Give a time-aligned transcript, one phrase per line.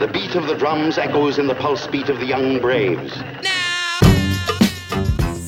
[0.00, 3.12] The beat of the drums echoes in the pulse beat of the young braves.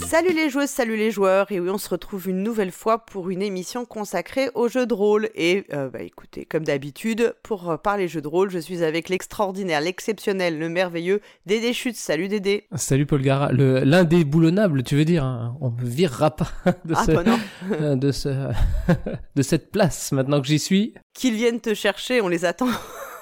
[0.06, 3.30] Salut les joueuses, salut les joueurs, et oui, on se retrouve une nouvelle fois pour
[3.30, 5.30] une émission consacrée aux jeux de rôle.
[5.34, 9.08] Et euh, bah écoutez, comme d'habitude, pour euh, parler jeux de rôle, je suis avec
[9.08, 11.96] l'extraordinaire, l'exceptionnel, le merveilleux Dédé Chute.
[11.96, 12.64] Salut Dédé.
[12.74, 16.48] Salut Paul Gara, le l'indéboulonnable, tu veux dire hein On me virera pas
[16.84, 17.38] de Ah, ce, bah non.
[17.72, 18.28] euh, de ce,
[19.34, 20.92] de cette place maintenant que j'y suis.
[21.14, 22.68] Qu'ils viennent te chercher, on les attend.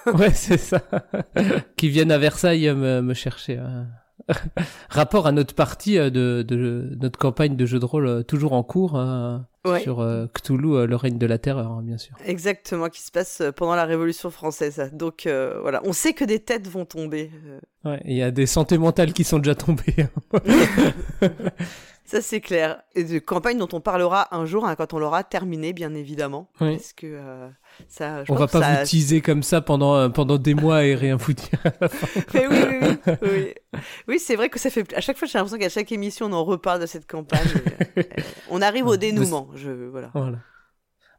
[0.14, 0.80] Ouais, c'est ça.
[1.76, 3.58] Qui viennent à Versailles euh, me, me chercher.
[3.58, 3.84] euh.
[4.90, 8.62] Rapport à notre partie euh, de, de notre campagne de jeu de rôle toujours en
[8.62, 9.80] cours euh, Ouais.
[9.80, 12.14] sur euh, Cthulhu, le règne de la terreur, hein, bien sûr.
[12.24, 14.90] Exactement, qui se passe pendant la Révolution française.
[14.94, 17.30] Donc euh, voilà, on sait que des têtes vont tomber.
[17.46, 17.58] euh,
[17.90, 20.06] Ouais, il y a des santé mentales qui sont déjà tombées.
[20.32, 21.28] hein.
[22.04, 22.82] Ça c'est clair.
[22.94, 26.48] Et de campagne dont on parlera un jour hein, quand on l'aura terminée, bien évidemment.
[26.60, 26.76] Oui.
[26.76, 27.48] Parce que euh,
[27.88, 28.24] ça.
[28.24, 30.54] je On va pense que pas ça- vous teaser comme ça pendant euh, pendant des
[30.54, 31.48] mois et rien vous dire.
[32.34, 33.12] Mais oui, oui, oui.
[33.22, 33.54] oui.
[34.08, 34.92] Oui, c'est vrai que ça fait.
[34.94, 37.40] À chaque fois, j'ai l'impression qu'à chaque émission, on en reparle de cette campagne.
[37.98, 38.02] Euh,
[38.50, 39.48] on arrive au dénouement.
[39.54, 40.10] Je voilà.
[40.14, 40.38] Voilà.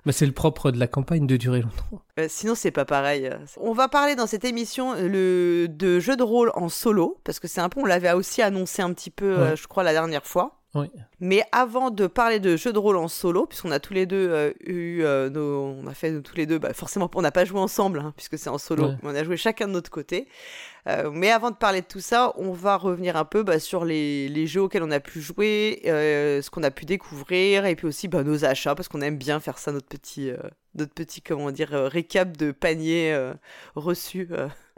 [0.05, 2.01] Mais c'est le propre de la campagne de durer longtemps.
[2.19, 3.29] Euh, sinon, c'est pas pareil.
[3.57, 7.39] On va parler dans cette émission euh, le de jeux de rôle en solo parce
[7.39, 7.81] que c'est un peu.
[7.81, 10.60] On l'avait aussi annoncé un petit peu, euh, je crois, la dernière fois.
[10.73, 10.87] Oui.
[11.19, 14.29] Mais avant de parler de jeux de rôle en solo, puisqu'on a tous les deux
[14.29, 17.43] euh, eu euh, nos, on a fait tous les deux, bah, forcément on n'a pas
[17.43, 18.95] joué ensemble hein, puisque c'est en solo, Ouais.
[19.03, 20.29] on a joué chacun de notre côté.
[20.87, 23.83] Euh, mais avant de parler de tout ça, on va revenir un peu bah, sur
[23.83, 27.87] les, les jeux auxquels on a pu jouer, ce qu'on a pu découvrir, et puis
[27.87, 30.31] aussi bah, nos achats, parce qu'on aime bien faire ça, notre petit,
[30.75, 33.13] notre petit comment dire, récap de panier
[33.75, 34.29] reçu.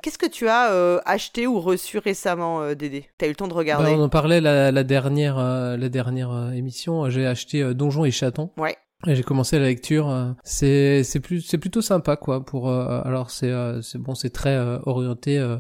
[0.04, 3.06] Qu'est-ce que tu as euh, acheté ou reçu récemment, euh, Dédé?
[3.18, 3.92] T'as eu le temps de Bah, regarder?
[3.92, 7.10] on en parlait la, la dernière euh, la dernière euh, émission.
[7.10, 8.52] J'ai acheté euh, Donjons et Chatons.
[8.58, 8.76] Ouais.
[9.08, 10.10] J'ai commencé la lecture.
[10.10, 12.46] euh, c'est c'est plus c'est plutôt sympa quoi.
[12.46, 15.58] Pour euh, alors c'est euh, c'est bon c'est très euh, orienté euh,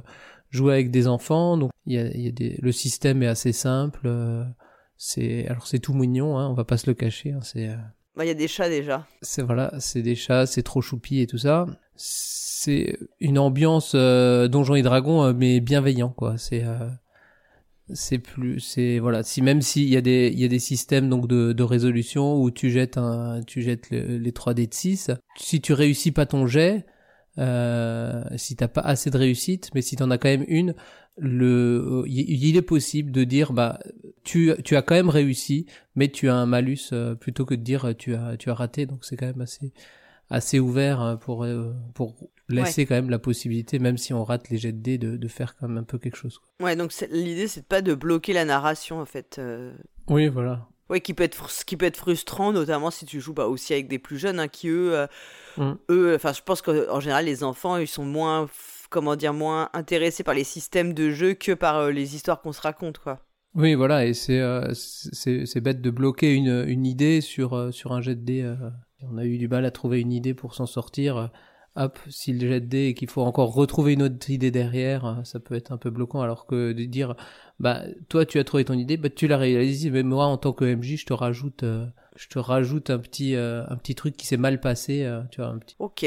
[0.49, 1.55] jouer avec des enfants.
[1.57, 4.01] Donc il y a, y a des le système est assez simple.
[4.05, 4.43] euh,
[4.97, 6.37] c'est alors c'est tout mignon.
[6.37, 7.31] Hein, on va pas se le cacher.
[7.31, 7.69] hein, c'est
[8.15, 9.07] Bah, Il y a des chats déjà.
[9.21, 11.65] c'est voilà, c'est des chats, c'est trop choupi et tout ça.
[11.95, 16.37] C'est une ambiance euh, Donjons et Dragons euh, mais bienveillant quoi.
[16.37, 16.89] C'est euh,
[17.93, 21.09] c'est plus c'est voilà, si même s'il y a des il y a des systèmes
[21.09, 24.73] donc de, de résolution où tu jettes un tu jettes le- les 3 dés de
[24.73, 26.85] 6, si tu réussis pas ton jet
[27.39, 30.75] euh, si t'as pas assez de réussite, mais si t'en as quand même une,
[31.17, 33.79] le, il est possible de dire bah
[34.23, 35.65] tu tu as quand même réussi,
[35.95, 38.85] mais tu as un malus euh, plutôt que de dire tu as tu as raté.
[38.85, 39.73] Donc c'est quand même assez
[40.29, 42.15] assez ouvert euh, pour euh, pour
[42.49, 45.27] laisser quand même la possibilité, même si on rate les jets de dés, de, de
[45.27, 46.39] faire quand même un peu quelque chose.
[46.39, 46.65] quoi.
[46.67, 49.37] Ouais, donc l'idée c'est pas de bloquer la narration en fait.
[49.39, 49.73] euh.
[50.07, 50.67] Oui, voilà.
[50.89, 53.73] Ouais, qui peut être ce qui peut être frustrant, notamment si tu joues bah, aussi
[53.73, 55.07] avec des plus jeunes, hein, qui eux, euh,
[55.55, 55.73] Mm.
[55.91, 58.49] eux, enfin je pense qu'en général les enfants ils sont moins,
[58.93, 62.53] comment dire, moins intéressés par les systèmes de jeu que par euh, les histoires qu'on
[62.53, 63.19] se raconte quoi.
[63.55, 67.91] Oui, voilà, et c'est euh, c'est bête de bloquer une une idée sur euh, sur
[67.91, 68.55] un jet de dés.
[69.01, 71.29] On a eu du mal à trouver une idée pour s'en sortir.
[71.75, 75.21] Hop, si le jet de dés et qu'il faut encore retrouver une autre idée derrière,
[75.23, 76.21] ça peut être un peu bloquant.
[76.21, 77.15] Alors que de dire,
[77.59, 80.53] bah toi tu as trouvé ton idée, bah tu l'as réalisé, mais moi en tant
[80.53, 81.65] que MJ, je te rajoute,
[82.15, 85.41] je te rajoute un petit euh, un petit truc qui s'est mal passé, euh, tu
[85.41, 85.75] vois, un petit.
[85.79, 86.05] Ok.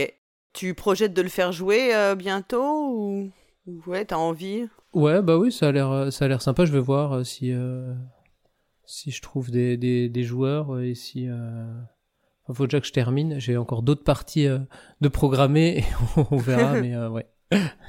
[0.57, 3.31] Tu projettes de le faire jouer euh, bientôt ou
[3.67, 4.67] ou ouais, t'as envie?
[4.95, 6.65] Ouais, bah oui, ça a l'air, euh, ça a l'air sympa.
[6.65, 7.93] Je vais voir euh, si euh,
[8.87, 11.29] si je trouve des des, des joueurs et si.
[11.29, 11.67] Euh...
[12.45, 13.39] enfin, faut déjà que je termine.
[13.39, 14.49] J'ai encore d'autres parties
[15.03, 15.85] de programmer et
[16.31, 16.73] on verra.
[16.81, 17.27] mais ouais.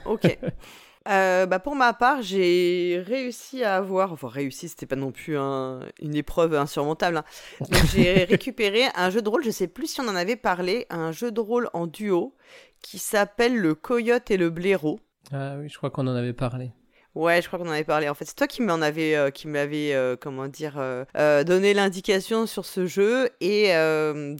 [0.05, 0.38] Ok.
[1.09, 5.38] Euh, bah pour ma part, j'ai réussi à avoir, enfin réussi, c'était pas non plus
[5.38, 7.18] un- une épreuve insurmontable.
[7.18, 7.23] hein.
[7.62, 10.85] Donc j'ai récupéré un jeu de rôle, je sais plus si on en avait parlé,
[10.90, 12.35] un jeu de rôle en duo
[12.81, 15.00] qui s'appelle le Coyote et le Blaireau.
[15.31, 16.72] Ah oui, je crois qu'on en avait parlé.
[17.17, 18.07] Ouais, je crois qu'on en avait parlé.
[18.09, 21.44] En fait, c'est toi qui m'en avais, euh, qui m'avait, euh, comment dire, euh, euh,
[21.44, 23.29] donné l'indication sur ce jeu.
[23.41, 23.69] Et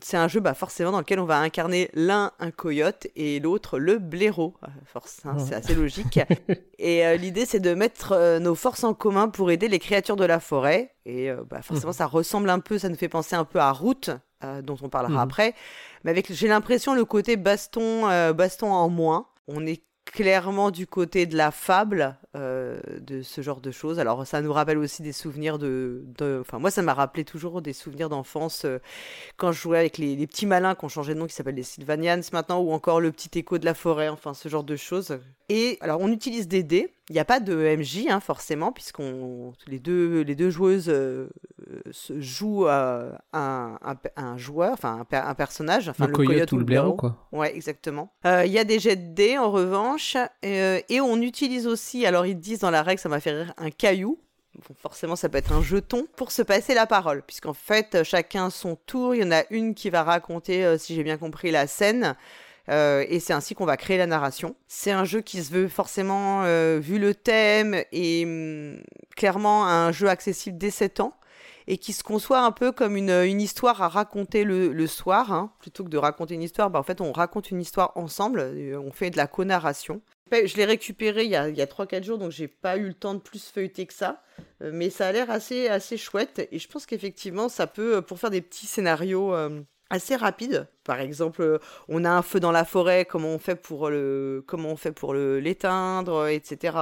[0.04, 3.80] c'est un jeu, bah, forcément, dans lequel on va incarner l'un un coyote et l'autre
[3.80, 4.54] le blaireau.
[4.64, 6.20] Euh, force, hein, c'est assez logique.
[6.80, 10.40] et l'idée, c'est de mettre nos forces en commun pour aider les créatures de la
[10.40, 10.94] forêt.
[11.06, 14.12] Et bah, forcément, ça ressemble un peu, ça nous fait penser un peu à Route,
[14.64, 15.20] dont on parlera Mhm.
[15.30, 15.54] après.
[16.04, 18.02] Mais avec, j'ai l'impression, le côté baston,
[18.34, 19.26] baston en moins.
[19.48, 19.82] On est
[20.12, 24.00] clairement du côté de la fable, euh, de ce genre de choses.
[24.00, 26.04] Alors ça nous rappelle aussi des souvenirs de...
[26.42, 28.80] Enfin moi ça m'a rappelé toujours des souvenirs d'enfance euh,
[29.38, 31.56] quand je jouais avec les, les petits malins qui ont changé de nom, qui s'appellent
[31.56, 34.76] les Sylvanians maintenant, ou encore le petit écho de la forêt, enfin ce genre de
[34.76, 35.20] choses.
[35.50, 39.54] Et alors on utilise des dés, il n'y a pas de MJ hein, forcément, puisqu'on
[39.68, 41.30] les deux, les deux joueuses euh,
[41.92, 46.58] se joue euh, un, un, un joueur, enfin un, un personnage, enfin le, coyote, ou
[46.58, 47.28] le blaireau, quoi.
[47.32, 48.12] Ouais, exactement.
[48.26, 52.06] Euh, Il y a des jets de dés en revanche, euh, et on utilise aussi,
[52.06, 54.20] alors ils disent dans la règle, ça m'a fait rire, un caillou.
[54.68, 58.50] Bon, forcément, ça peut être un jeton pour se passer la parole, puisqu'en fait, chacun
[58.50, 59.14] son tour.
[59.14, 62.16] Il y en a une qui va raconter, euh, si j'ai bien compris, la scène.
[62.70, 64.56] Euh, et c'est ainsi qu'on va créer la narration.
[64.68, 68.82] C'est un jeu qui se veut forcément, euh, vu le thème, et hum,
[69.16, 71.14] clairement un jeu accessible dès 7 ans,
[71.68, 75.32] et qui se conçoit un peu comme une, histoire à raconter le, soir.
[75.32, 75.54] hein.
[75.60, 78.80] Plutôt que de raconter une histoire, bah, en fait on raconte une histoire ensemble, euh,
[78.80, 80.02] on fait de la co-narration.
[80.32, 82.88] Je l'ai récupéré il y a, il y a 3-4 jours, donc j'ai pas eu
[82.88, 84.22] le temps de plus feuilleter que ça.
[84.60, 88.30] Mais ça a l'air assez, assez chouette, et je pense qu'effectivement ça peut, pour faire
[88.30, 89.34] des petits scénarios...
[89.90, 90.68] assez rapide.
[90.88, 94.44] Par exemple, euh, on a un feu dans la forêt, comment on fait pour le,
[94.48, 96.76] comment on fait pour le l'éteindre, etc.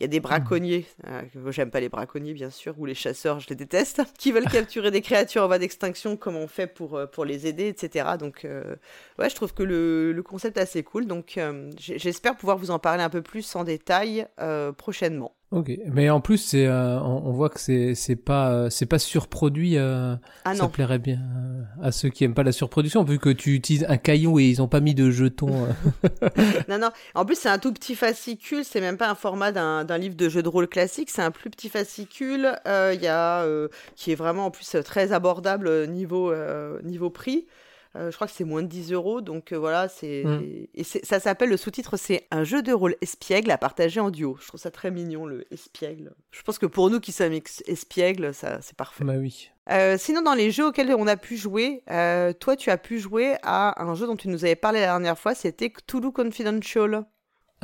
[0.00, 0.86] Il y a des braconniers.
[1.08, 4.48] euh, J'aime pas les braconniers, bien sûr, ou les chasseurs, je les déteste, qui veulent
[4.48, 6.16] capturer des créatures en voie d'extinction.
[6.16, 8.10] Comment on fait pour euh, pour les aider, etc.
[8.18, 8.76] Donc, euh,
[9.18, 11.06] ouais, je trouve que le, le concept est assez cool.
[11.06, 14.26] Donc, euh, j'espère pouvoir vous en parler un peu plus en détail
[14.76, 15.32] prochainement.
[15.50, 18.84] Ok, mais en plus c'est, euh, on, on voit que c'est c'est pas euh, c'est
[18.84, 19.78] pas surproduit.
[19.78, 20.14] euh,
[20.44, 21.20] Ah ça non, plairait bien
[21.82, 24.60] à ceux qui aiment pas la surproduction, vu que tu utilises un caillou et ils
[24.62, 25.66] ont pas mis de jetons.
[25.66, 26.28] euh.
[26.68, 26.90] non, non.
[27.14, 28.64] En plus, c'est un tout petit fascicule.
[28.64, 31.10] C'est même pas un format d'un livre de jeu de rôle classique.
[31.10, 32.52] C'est un plus petit fascicule.
[32.66, 37.10] euh, y a euh, qui est vraiment en plus euh, très abordable niveau euh, niveau
[37.10, 37.46] prix.
[37.94, 40.40] Je crois que c'est moins de 10 euros, donc voilà, c'est Mm.
[40.72, 44.36] et ça s'appelle le sous-titre, c'est un jeu de rôle espiègle à partager en duo.
[44.40, 46.12] Je trouve ça très mignon le espiègle.
[46.30, 47.32] Je pense que pour nous qui sommes
[47.66, 49.02] espiègles, ça c'est parfait.
[49.02, 49.50] bah oui.
[49.70, 52.98] Euh, sinon, dans les jeux auxquels on a pu jouer, euh, toi, tu as pu
[52.98, 57.04] jouer à un jeu dont tu nous avais parlé la dernière fois, c'était Cthulhu Confidential.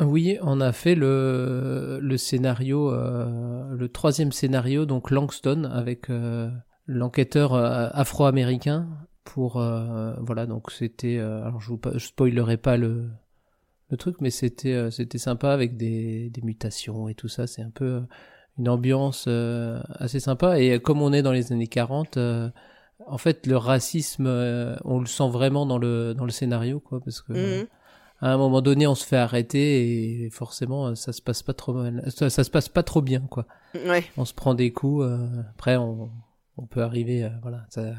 [0.00, 6.08] Oui, on a fait le scénario, euh, le troisième scénario, donc Langston avec
[6.86, 8.88] l'enquêteur afro-américain
[9.22, 13.08] pour voilà donc c'était alors je vous spoilerai pas le
[13.96, 18.02] truc mais c'était c'était sympa avec des des mutations et tout ça c'est un peu
[18.58, 20.58] une ambiance euh, assez sympa.
[20.60, 22.48] Et comme on est dans les années 40 euh,
[23.06, 27.00] en fait le racisme euh, on le sent vraiment dans le dans le scénario quoi
[27.04, 27.66] parce que Mhm.
[28.20, 31.52] à un moment donné on se fait arrêter et forcément euh, ça se passe pas
[31.54, 33.46] trop mal ça, ça se passe pas trop bien quoi.
[33.74, 35.18] Ouais, on se prend des coups euh,
[35.50, 36.10] après on,
[36.56, 37.92] on peut arriver euh, voilà ça-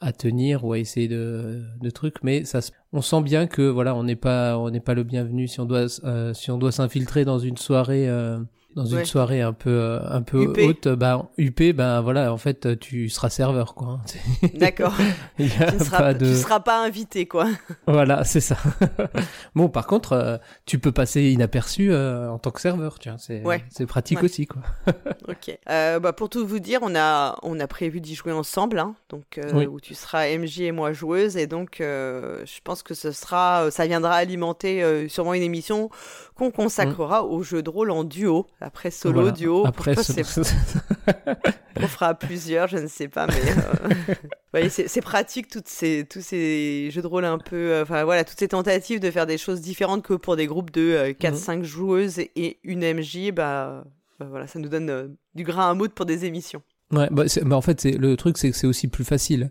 [0.00, 2.60] à tenir ou à essayer de, de trucs mais ça
[2.92, 5.46] on sent bien que voilà on n'est pas on n'est pas le bienvenu.
[5.48, 8.38] Si on doit euh, si on doit s'infiltrer dans une soirée euh,
[8.74, 9.04] dans une Ouais.
[9.04, 13.30] soirée un peu euh, un peu haute bah huppée ben voilà en fait tu seras
[13.30, 14.48] serveur quoi hein.
[14.54, 14.94] d'accord.
[15.36, 17.48] Tu ne seras, pas de tu seras pas invité, quoi.
[17.86, 18.56] voilà, c'est ça.
[19.54, 20.36] bon, par contre, euh,
[20.66, 23.64] tu peux passer inaperçu euh, en tant que serveur, tu vois, c'est Ouais.
[23.70, 24.24] c'est pratique Ouais.
[24.24, 24.62] aussi, quoi.
[25.28, 25.56] Ok.
[25.70, 28.94] Euh, bah, pour tout vous dire, on a, on a prévu d'y jouer ensemble, hein,
[29.08, 29.66] donc Oui.
[29.66, 33.86] où tu seras MJ et moi joueuse, et donc je pense que ce sera, ça
[33.86, 35.90] viendra alimenter sûrement une émission
[36.34, 39.30] qu'on consacrera au jeu de rôle en duo, après solo, Voilà.
[39.32, 39.66] duo.
[39.66, 40.22] Après, c'est-
[41.80, 44.14] on fera à plusieurs, je ne sais pas, mais euh,
[44.54, 48.24] ouais, c'est pratique toutes ces, tous ces jeux de rôle un peu, euh, enfin voilà,
[48.24, 52.18] toutes ces tentatives de faire des choses différentes que pour des groupes de 4-5 joueuses
[52.18, 53.84] et une MJ, bah,
[54.18, 56.62] bah, voilà, ça nous donne euh, du grain à moudre pour des émissions.
[56.92, 59.50] Ouais, bah, bah, en fait, c'est le truc, c'est que c'est aussi plus facile.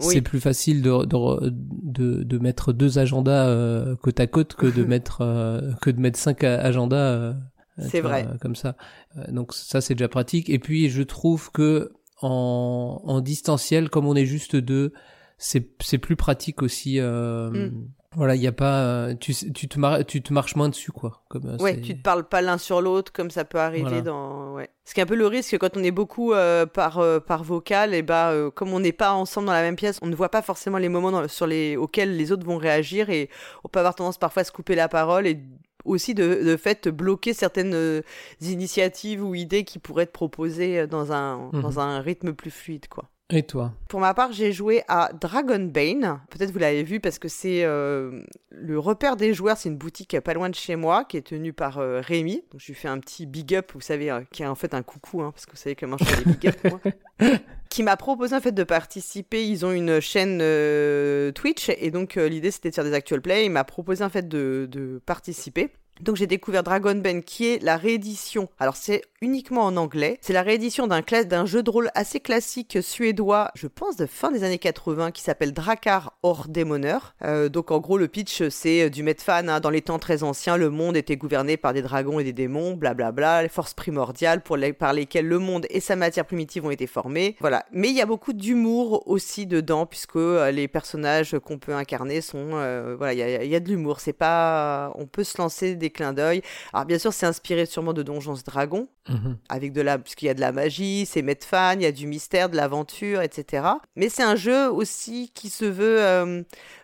[0.00, 0.14] Oui.
[0.14, 1.50] C'est plus facile de, de,
[1.82, 6.00] de, de mettre deux agendas euh, côte à côte que de mettre euh, que de
[6.00, 6.96] mettre cinq agendas.
[7.12, 7.32] euh,
[7.78, 8.26] C'est vrai.
[8.28, 8.76] euh, comme ça.
[9.16, 10.50] Euh, donc ça, c'est déjà pratique.
[10.50, 14.92] Et puis, je trouve que en, en distanciel, comme on est juste deux,
[15.38, 16.98] c'est c'est plus pratique aussi.
[16.98, 17.88] euh, Mm.
[18.16, 20.92] Voilà, il y a pas, euh, tu tu te mar- tu te marches moins dessus
[20.92, 21.22] quoi.
[21.28, 24.00] Comme euh, Ouais, tu te parles pas l'un sur l'autre comme ça peut arriver Voilà.
[24.02, 24.54] dans.
[24.54, 24.70] Ouais.
[24.84, 27.42] Ce qui est un peu le risque quand on est beaucoup euh, par euh, par
[27.42, 30.14] vocal, et bah euh, comme on n'est pas ensemble dans la même pièce, on ne
[30.14, 33.28] voit pas forcément les moments dans- sur les auxquels les autres vont réagir et
[33.64, 35.40] on peut avoir tendance parfois à se couper la parole et
[35.84, 38.00] aussi de, de fait bloquer certaines euh,
[38.40, 41.62] initiatives ou idées qui pourraient être proposées dans un Mhm.
[41.62, 43.04] dans un rythme plus fluide quoi.
[43.30, 46.20] Et toi Pour ma part, j'ai joué à Dragonbane.
[46.30, 49.56] Peut-être vous l'avez vu parce que c'est euh, le repère des joueurs.
[49.56, 52.44] C'est une boutique pas loin de chez moi qui est tenue par euh, Rémi.
[52.52, 54.74] Donc je lui fais un petit big up, vous savez, euh, qui est en fait
[54.74, 56.80] un coucou, hein, parce que vous savez comment je fais les big up moi.
[57.74, 59.44] qui m'a proposé en fait de participer.
[59.44, 63.20] Ils ont une chaîne euh, Twitch et donc euh, l'idée c'était de faire des actual
[63.20, 63.46] play.
[63.46, 65.70] Il m'a proposé en fait de, de participer.
[66.00, 68.48] Donc j'ai découvert Dragon Ben qui est la réédition.
[68.60, 70.18] Alors c'est uniquement en anglais.
[70.20, 74.44] C'est la réédition d'un jeu de rôle assez classique suédois, je pense de fin des
[74.44, 77.14] années 80, qui s'appelle Drakar hors démoneur.
[77.24, 79.48] Euh, donc en gros, le pitch, c'est du Medfan.
[79.48, 79.60] Hein.
[79.60, 82.74] Dans les temps très anciens, le monde était gouverné par des dragons et des démons,
[82.74, 86.70] blablabla, les forces primordiales pour les, par lesquelles le monde et sa matière primitive ont
[86.70, 87.36] été formés.
[87.40, 87.64] Voilà.
[87.72, 92.20] Mais il y a beaucoup d'humour aussi dedans, puisque euh, les personnages qu'on peut incarner
[92.20, 92.50] sont...
[92.52, 94.00] Euh, voilà, il y a, de l'humour.
[94.00, 94.92] C'est pas...
[94.96, 96.42] On peut se lancer des clins d'œil.
[96.74, 99.36] Alors bien sûr, c'est inspiré sûrement de Donjons Dragons, mhm.
[99.48, 99.98] avec de la...
[99.98, 103.22] puisqu'il y a de la magie, c'est Medfan, il y a du mystère, de l'aventure,
[103.22, 103.66] etc.
[103.96, 106.02] Mais c'est un jeu aussi qui se veut...
[106.02, 106.42] Euh,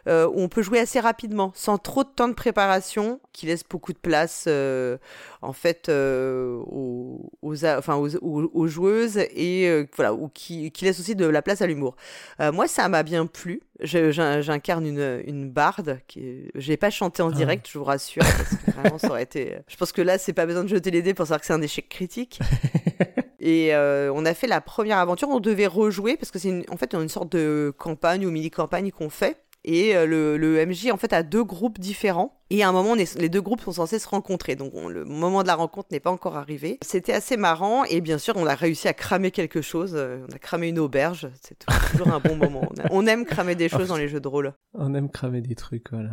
[0.08, 3.64] euh, où on peut jouer assez rapidement, sans trop de temps de préparation, qui laisse
[3.68, 4.96] beaucoup de place euh,
[5.42, 7.30] en fait euh, aux,
[7.64, 11.96] enfin, aux, joueuses et voilà, ou qui, qui, laisse aussi de la place à l'humour.
[12.38, 13.62] moi, ça m'a bien plu.
[13.80, 16.00] J'incarne une, une barde.
[16.06, 16.48] Qui...
[16.54, 17.34] Je n'ai pas chanté en ah.
[17.34, 19.56] direct, je vous rassure, parce que vraiment, ça aurait été.
[19.68, 21.52] Je pense que là, c'est pas besoin de jeter les dés pour savoir que c'est
[21.52, 22.40] un échec critique.
[23.40, 26.94] Et on a fait la première aventure, on devait rejouer parce que c'est en fait
[26.94, 29.38] une sorte de campagne ou mini-campagne qu'on fait.
[29.64, 32.39] Et euh, le, le, MJ, en fait, a deux groupes différents.
[32.52, 34.56] Et à un moment, les deux groupes sont censés se rencontrer.
[34.56, 36.78] Donc, le moment de la rencontre n'est pas encore arrivé.
[36.82, 37.84] C'était assez marrant.
[37.84, 39.92] Et bien sûr, on a réussi à cramer quelque chose.
[39.94, 41.28] Euh, on a cramé une auberge.
[41.40, 41.56] C'est
[41.92, 42.68] toujours un bon moment.
[42.90, 44.52] On, aime cramer des choses dans les jeux de rôle.
[44.74, 46.10] On aime cramer des trucs, voilà.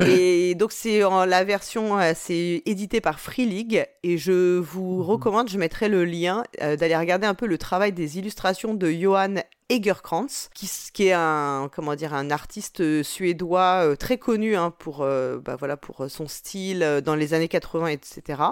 [0.06, 3.86] et donc, c'est la version, euh, c'est édité par Free League.
[4.02, 5.02] Et je vous mhm.
[5.02, 9.36] recommande, je mettrai le lien, d'aller regarder un peu le travail des illustrations de Johan
[9.70, 14.72] Egerkrantz, qui, qui, est un comment dire un artiste euh, suédois euh, très connu hein,
[14.76, 18.42] pour euh, bah, voilà pour son style dans les années 80 etc.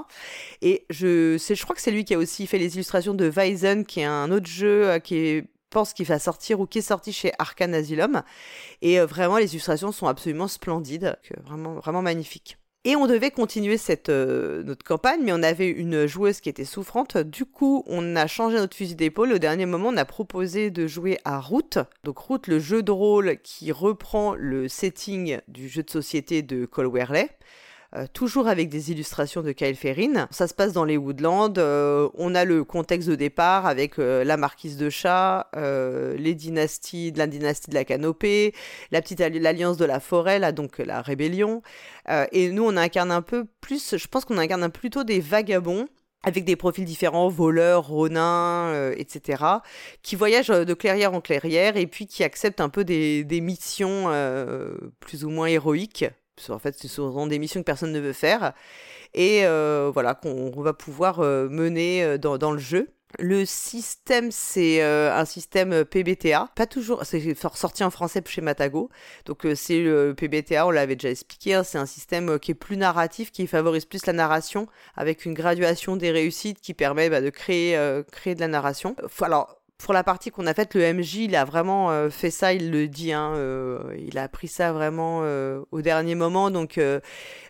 [0.63, 3.85] Et je je crois que c'est lui qui a aussi fait les illustrations de Weizen,
[3.85, 7.13] qui est un autre jeu qui est pense qu'il va sortir ou qui est sorti
[7.13, 8.23] chez Arcan Asylum.
[8.83, 12.57] Et vraiment, les illustrations sont absolument splendides, vraiment, vraiment magnifiques.
[12.85, 16.65] Et on devait continuer cette, euh, notre campagne, mais on avait une joueuse qui était
[16.65, 17.19] souffrante.
[17.19, 19.33] Du coup, on a changé notre fusil d'épaule.
[19.33, 21.79] Au dernier moment, on a proposé de jouer à Route.
[22.05, 26.67] Donc Route, le jeu de rôle qui reprend le setting du jeu de société de
[26.67, 27.29] Cole Werley.
[27.97, 30.29] Euh, toujours avec des illustrations de Kyle Ferrin.
[30.31, 31.55] Ça se passe dans les Woodlands.
[31.57, 37.13] Euh, on a le contexte de départ avec euh, la marquise de chat, les dynasties,
[37.17, 38.53] la dynastie de la canopée,
[38.91, 41.63] la petite alliance de la forêt, là donc la rébellion.
[42.33, 45.89] et nous, on incarne un peu plus, je pense qu'on incarne plutôt des vagabonds
[46.25, 49.45] avec des profils différents, voleurs, ronins, etc.,
[50.03, 54.07] qui voyagent de clairière en clairière et puis qui acceptent un peu des missions
[55.01, 56.07] plus ou moins héroïques
[56.51, 58.53] en fait, ce sont des missions que personne ne veut faire.
[59.15, 62.89] Et euh, voilà, qu'on va pouvoir euh, mener euh, dans, le jeu.
[63.19, 66.51] Le système, c'est un système PBTA.
[66.55, 68.91] Pas toujours, c'est sorti en français chez Matago.
[69.25, 71.55] Donc, c'est le PBTA, on l'avait déjà expliqué.
[71.55, 75.33] Hein, c'est un système qui est plus narratif, qui favorise plus la narration, avec une
[75.33, 77.81] graduation des réussites qui permet bah, de créer,
[78.13, 78.95] créer de la narration.
[79.23, 82.53] Alors, pour la partie qu'on a faite, le MJ, il a vraiment euh, fait ça,
[82.53, 86.81] il le dit, hein, euh, il a pris ça vraiment euh, au dernier moment, donc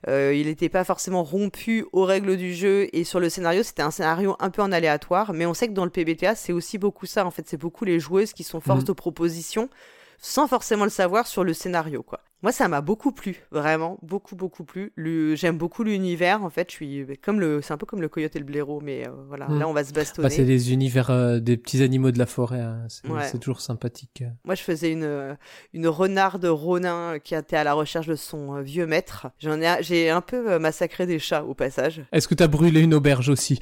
[0.06, 3.90] il n'était pas forcément rompu aux règles du jeu et sur le scénario, c'était un
[3.90, 7.06] scénario un peu en aléatoire, mais on sait que dans le PBTA, c'est aussi beaucoup
[7.06, 8.88] ça, en fait, c'est beaucoup les joueuses qui sont force mmh.
[8.88, 9.70] de proposition
[10.18, 12.20] sans forcément le savoir sur le scénario, quoi.
[12.40, 14.92] Moi, ça m'a beaucoup plu, vraiment, beaucoup, beaucoup plu.
[15.34, 16.70] J'aime beaucoup l'univers, en fait.
[16.70, 19.10] Je suis comme le, c'est un peu comme le coyote et le blaireau, mais euh,
[19.26, 19.58] voilà, hmm.
[19.58, 20.28] là, on va se bastonner.
[20.28, 22.60] Bah, c'est des univers euh, des petits animaux de la forêt.
[22.60, 22.86] Hein.
[22.88, 24.22] C'est toujours sympathique.
[24.44, 25.36] Moi, je faisais une
[25.72, 29.26] une renarde ronin qui était à la recherche de son euh, vieux maître.
[29.40, 32.04] J'en ai, j'ai un peu massacré des chats au passage.
[32.12, 33.58] Est-ce que tu as brûlé une auberge aussi?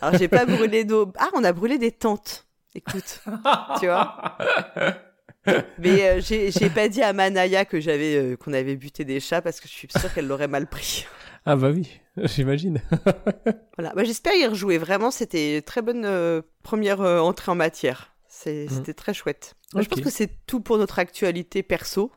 [0.00, 1.12] Alors, j'ai pas brûlé d'eau.
[1.16, 2.48] Ah, on a brûlé des tentes.
[2.74, 3.22] Écoute,
[3.80, 4.36] tu vois.
[5.78, 9.42] Mais euh, j'ai pas dit à Manaya que j'avais euh, qu'on avait buté des chats
[9.42, 11.06] parce que je suis sûre qu'elle l'aurait mal pris.
[11.48, 12.82] Ah bah oui, j'imagine.
[13.78, 14.78] voilà, bah, j'espère y rejouer.
[14.78, 18.16] Vraiment, c'était très bonne euh, première entrée en matière.
[18.46, 18.66] Mmh.
[18.68, 19.54] C'était très chouette.
[19.72, 22.10] Je pense que c'est tout pour notre actualité perso.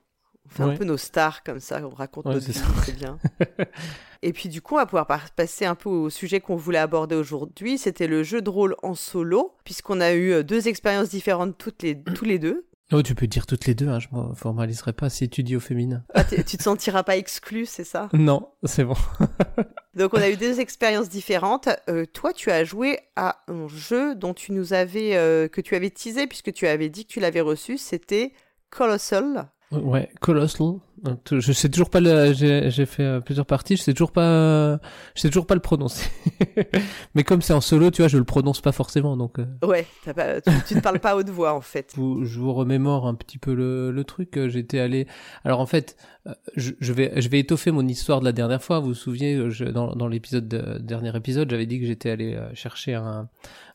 [0.48, 3.20] On fait un peu nos stars comme ça, on raconte notre vie, c'est bien.
[4.24, 5.06] Et puis du coup, on va pouvoir
[5.36, 7.78] passer un peu au sujet qu'on voulait aborder aujourd'hui.
[7.78, 12.02] C'était le jeu de rôle en solo, puisqu'on a eu deux expériences différentes toutes les,
[12.02, 12.66] tous les deux.
[12.92, 15.56] Oh, tu peux dire toutes les deux, hein, je me formaliserai pas si tu dis
[15.56, 16.04] au féminin.
[16.16, 18.10] Ah, tu te sentiras pas exclu, c'est ça?
[18.14, 18.96] Non, c'est bon.
[19.96, 21.70] Donc on a eu deux expériences différentes.
[21.88, 25.76] Euh, toi, tu as joué à un jeu dont tu nous avais, euh, que tu
[25.76, 27.78] avais teasé puisque tu avais dit que tu l'avais reçu.
[27.78, 28.34] C'était
[28.72, 29.50] Colossal.
[29.72, 30.80] Ouais, Colossal.
[31.32, 34.80] Je sais toujours pas le, j'ai fait euh, plusieurs parties, je sais toujours pas,
[35.16, 36.10] je sais toujours pas le prononcer.
[37.16, 39.40] Mais comme c'est en solo, tu vois, je le prononce pas forcément, donc.
[39.40, 39.46] Euh.
[39.66, 41.94] Ouais, pas, tu, ne parles pas haute voix en fait.
[41.96, 44.38] je vous remémore un petit peu le, le truc.
[44.38, 45.08] Euh, j'étais allé.
[45.46, 45.96] Alors en fait,
[46.56, 48.80] je, je, vais, je vais étoffer mon histoire de la dernière fois.
[48.80, 50.48] Vous vous souvenez, je, dans, dans l'épisode
[50.84, 53.30] dernier épisode, j'avais dit que j'étais allé chercher un,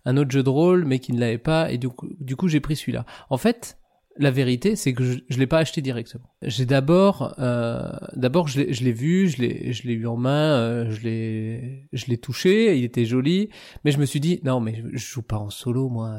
[0.04, 2.48] un autre jeu de rôle, mais qui ne l'avait pas, et du coup, du coup,
[2.48, 3.06] j'ai pris celui-là.
[3.30, 3.78] En fait
[4.16, 6.24] la vérité, c'est que je, je l'ai pas acheté directement.
[6.42, 10.90] J'ai d'abord, euh, d'abord, je l'ai vu, je l'ai, je l'ai eu en main, euh,
[10.90, 13.50] je l'ai, je l'ai touché, il était joli,
[13.84, 16.16] mais je me suis dit non, mais je, joue pas en solo, moi.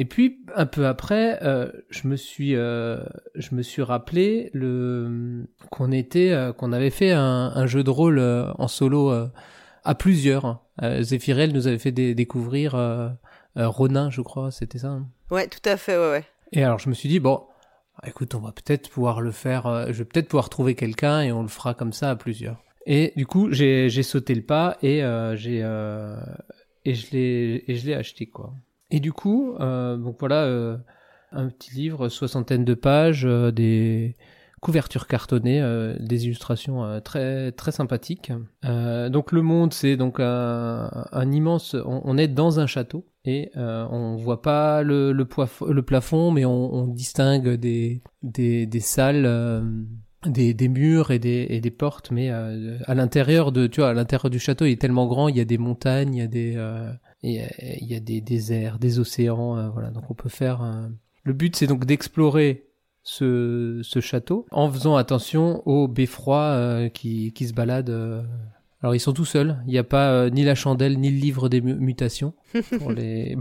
[0.00, 3.02] Et puis un peu après, euh, je me suis, euh,
[3.34, 7.90] je me suis rappelé le qu'on était, euh, qu'on avait fait un, un, jeu de
[7.90, 9.12] rôle en solo
[9.82, 10.62] à plusieurs.
[11.00, 12.76] Zéphirel nous avait fait découvrir
[13.56, 14.88] Ronin, je crois, c'était ça.
[14.88, 15.08] Hein?
[15.32, 16.24] Ouais, tout à fait, ouais, ouais.
[16.52, 17.42] Et alors je me suis dit, bon,
[18.06, 21.32] écoute, on va peut-être pouvoir le faire, euh, je vais peut-être pouvoir trouver quelqu'un et
[21.32, 22.62] on le fera comme ça à plusieurs.
[22.86, 26.20] Et du coup, j'ai sauté le pas et euh, euh,
[26.84, 28.54] et je l'ai acheté quoi.
[28.90, 30.78] Et du coup, donc voilà,
[31.32, 34.16] un petit livre, soixantaine de pages, des
[34.60, 35.62] couvertures cartonnées,
[36.00, 38.32] des illustrations très très sympathiques.
[38.62, 41.76] donc le monde, c'est donc un, un immense.
[41.84, 45.28] on, est dans un château et euh, on voit pas le, le,
[45.68, 49.60] le plafond, mais on, on distingue des, des, des salles, euh,
[50.26, 53.90] des, des, murs et des, et des portes, mais euh, à l'intérieur de, tu vois,
[53.90, 56.22] à l'intérieur du château, il est tellement grand, il y a des montagnes, il y
[56.22, 56.90] a des, euh,
[57.22, 57.34] il
[57.82, 59.90] y a des déserts, des océans, voilà.
[59.90, 60.88] Donc on peut faire.
[61.24, 62.67] Le but, c'est donc d'explorer
[63.08, 68.26] ce, ce château en faisant attention aux beffrois qui, qui se baladent
[68.80, 71.16] alors ils sont tout seuls, il n'y a pas euh, ni la chandelle ni le
[71.16, 72.32] livre des mutations
[72.78, 73.36] pour les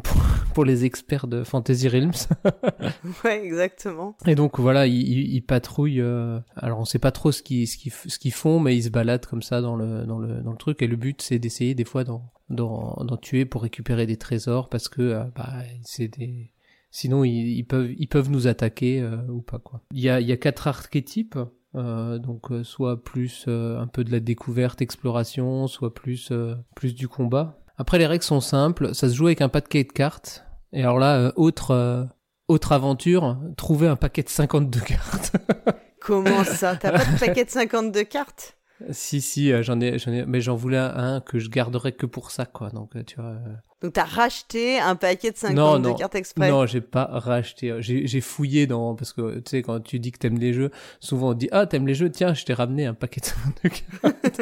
[0.56, 2.12] pour, les experts de Fantasy Realms.
[3.24, 4.18] ouais, exactement.
[4.26, 6.02] Et donc voilà, ils, ils, patrouillent.
[6.02, 8.86] Euh, alors on sait pas trop ce qu'ils ce qu'ils ce qu'ils font, mais ils
[8.86, 10.82] se baladent comme ça dans le dans le dans le truc.
[10.82, 14.90] Et le but c'est d'essayer des fois d'en d'en tuer pour récupérer des trésors parce
[14.90, 16.50] que euh, bah c'est des
[16.92, 19.82] sinon ils, peuvent ils peuvent nous attaquer ou pas quoi.
[19.92, 21.38] Il y a il y a quatre archétypes.
[21.76, 26.32] Euh, donc euh, soit plus euh, un peu de la découverte, exploration, soit plus
[26.76, 27.60] plus du combat.
[27.78, 30.46] Après les règles sont simples, ça se joue avec un paquet de cartes.
[30.74, 32.08] Et alors là, autre
[32.48, 35.36] autre aventure, trouver un paquet de 52 cartes.
[36.02, 36.76] Comment ça?
[36.78, 38.57] T'as pas de paquet de 52 cartes?
[38.92, 42.32] Si, si, j'en ai, j'en ai, mais j'en voulais un que je garderais que pour
[42.32, 42.70] ça, quoi.
[42.70, 43.38] Donc, tu vois.
[43.82, 47.76] Donc t'as racheté un paquet de 52 cartes exprès Non, j'ai pas racheté.
[47.80, 51.30] J'ai fouillé dans parce que tu sais quand tu dis que t'aimes les jeux, souvent
[51.30, 54.42] on dit ah t'aimes les jeux, tiens je t'ai ramené un paquet de 52 cartes.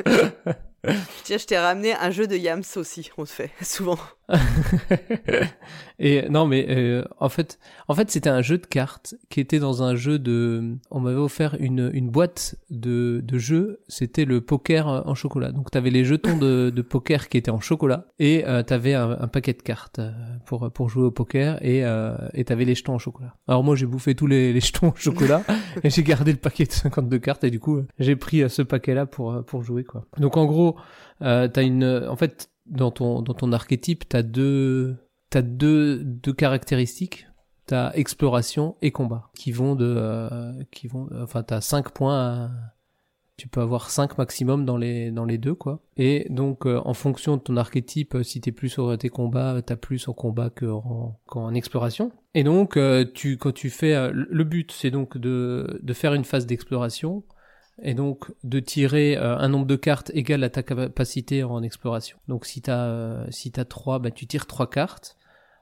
[1.23, 3.97] Tiens, je t'ai ramené un jeu de Yams aussi, on se fait souvent.
[5.99, 9.59] et non, mais euh, en fait, en fait, c'était un jeu de cartes qui était
[9.59, 10.77] dans un jeu de.
[10.91, 13.81] On m'avait offert une, une boîte de, de jeux.
[13.87, 15.51] C'était le poker en chocolat.
[15.51, 19.11] Donc, t'avais les jetons de, de poker qui étaient en chocolat et euh, t'avais un,
[19.19, 20.11] un, paquet de cartes euh,
[20.45, 23.35] pour pour jouer au poker et euh, et t'avais les jetons en chocolat.
[23.47, 25.43] Alors moi, j'ai bouffé tous les, les jetons en chocolat
[25.83, 29.05] et j'ai gardé le paquet de 52 cartes et du coup, j'ai pris ce paquet-là
[29.05, 30.05] pour pour jouer quoi.
[30.17, 30.75] Donc en gros
[31.21, 34.97] euh, t'as une, en fait, dans ton dans ton archétype, t'as deux
[35.29, 37.27] t'as deux deux caractéristiques.
[37.67, 42.51] T'as exploration et combat qui vont de euh, qui vont enfin t'as cinq points
[43.37, 45.81] tu peux avoir 5 maximum dans les dans les deux quoi.
[45.97, 49.75] Et donc euh, en fonction de ton archétype si t'es plus sur tes combats t'as
[49.75, 52.11] plus en combat que en, qu'en exploration.
[52.35, 52.79] Et donc
[53.15, 57.23] tu quand tu fais le but c'est donc de de faire une phase d'exploration
[57.81, 62.17] et donc de tirer euh, un nombre de cartes égal à ta capacité en exploration.
[62.27, 65.17] Donc si t'as euh, si t'as trois, bah tu tires trois cartes.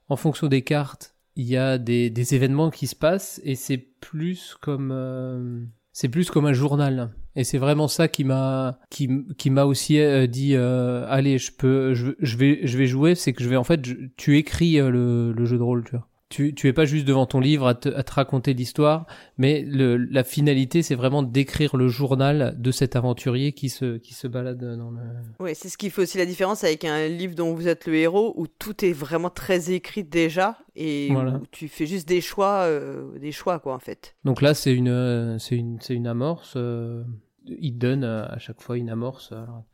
[0.09, 3.77] En fonction des cartes, il y a des, des événements qui se passent et c'est
[3.77, 7.13] plus comme euh, c'est plus comme un journal.
[7.35, 12.11] Et c'est vraiment ça qui m'a qui, qui m'a aussi dit allez je peux je,
[12.19, 13.81] je vais je vais jouer c'est que je vais en fait
[14.17, 17.27] tu écris le, le jeu de rôle tu vois tu, tu es pas juste devant
[17.27, 19.05] ton livre à te, à te raconter l'histoire,
[19.37, 24.15] mais le, la finalité, c'est vraiment d'écrire le journal de cet aventurier qui se, qui
[24.15, 24.99] se balade dans le...
[25.39, 27.93] Oui, c'est ce qui fait aussi la différence avec un livre dont vous êtes le
[27.93, 32.63] héros, où tout est vraiment très écrit déjà, et où tu fais juste des choix,
[32.63, 34.15] euh, des choix, quoi, en fait.
[34.23, 37.03] Donc là, c'est une, c'est une, c'est une amorce, euh,
[37.45, 39.33] il donne à chaque fois une amorce.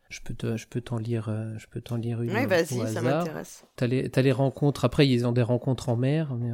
[0.10, 2.32] Je peux te, je peux t'en lire, euh, je peux t'en lire une.
[2.32, 3.64] Oui, vas-y, ça m'intéresse.
[3.76, 4.84] T'as les, as les rencontres.
[4.84, 6.36] Après, ils ont des rencontres en mer.
[6.36, 6.52] Mais,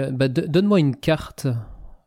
[0.00, 1.48] euh, bah, donne-moi une carte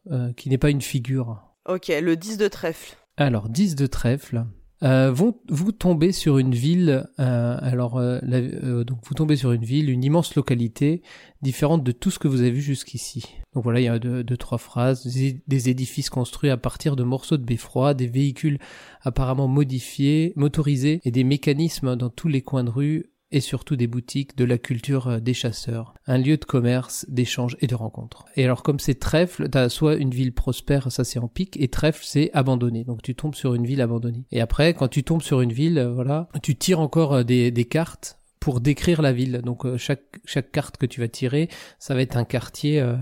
[0.09, 1.43] euh, qui n'est pas une figure.
[1.67, 2.95] Ok, le 10 de trèfle.
[3.17, 4.45] Alors, 10 de trèfle.
[4.81, 9.65] Euh, vous tombez sur une ville, euh, alors euh, euh, donc vous tombez sur une
[9.65, 11.01] ville, une immense localité
[11.41, 13.25] différente de tout ce que vous avez vu jusqu'ici.
[13.53, 16.95] Donc voilà, il y a deux, deux trois phrases, des, des édifices construits à partir
[16.95, 18.57] de morceaux de beffroi, des véhicules
[19.01, 23.87] apparemment modifiés, motorisés et des mécanismes dans tous les coins de rue et surtout des
[23.87, 28.25] boutiques, de la culture euh, des chasseurs, un lieu de commerce, d'échange et de rencontres.
[28.35, 31.67] Et alors comme c'est trèfle, t'as soit une ville prospère, ça c'est en pic, et
[31.67, 34.25] trèfle c'est abandonné, donc tu tombes sur une ville abandonnée.
[34.31, 37.51] Et après, quand tu tombes sur une ville, euh, voilà, tu tires encore euh, des,
[37.51, 39.41] des cartes pour décrire la ville.
[39.43, 42.79] Donc chaque chaque carte que tu vas tirer, ça va être un quartier.
[42.79, 42.95] euh,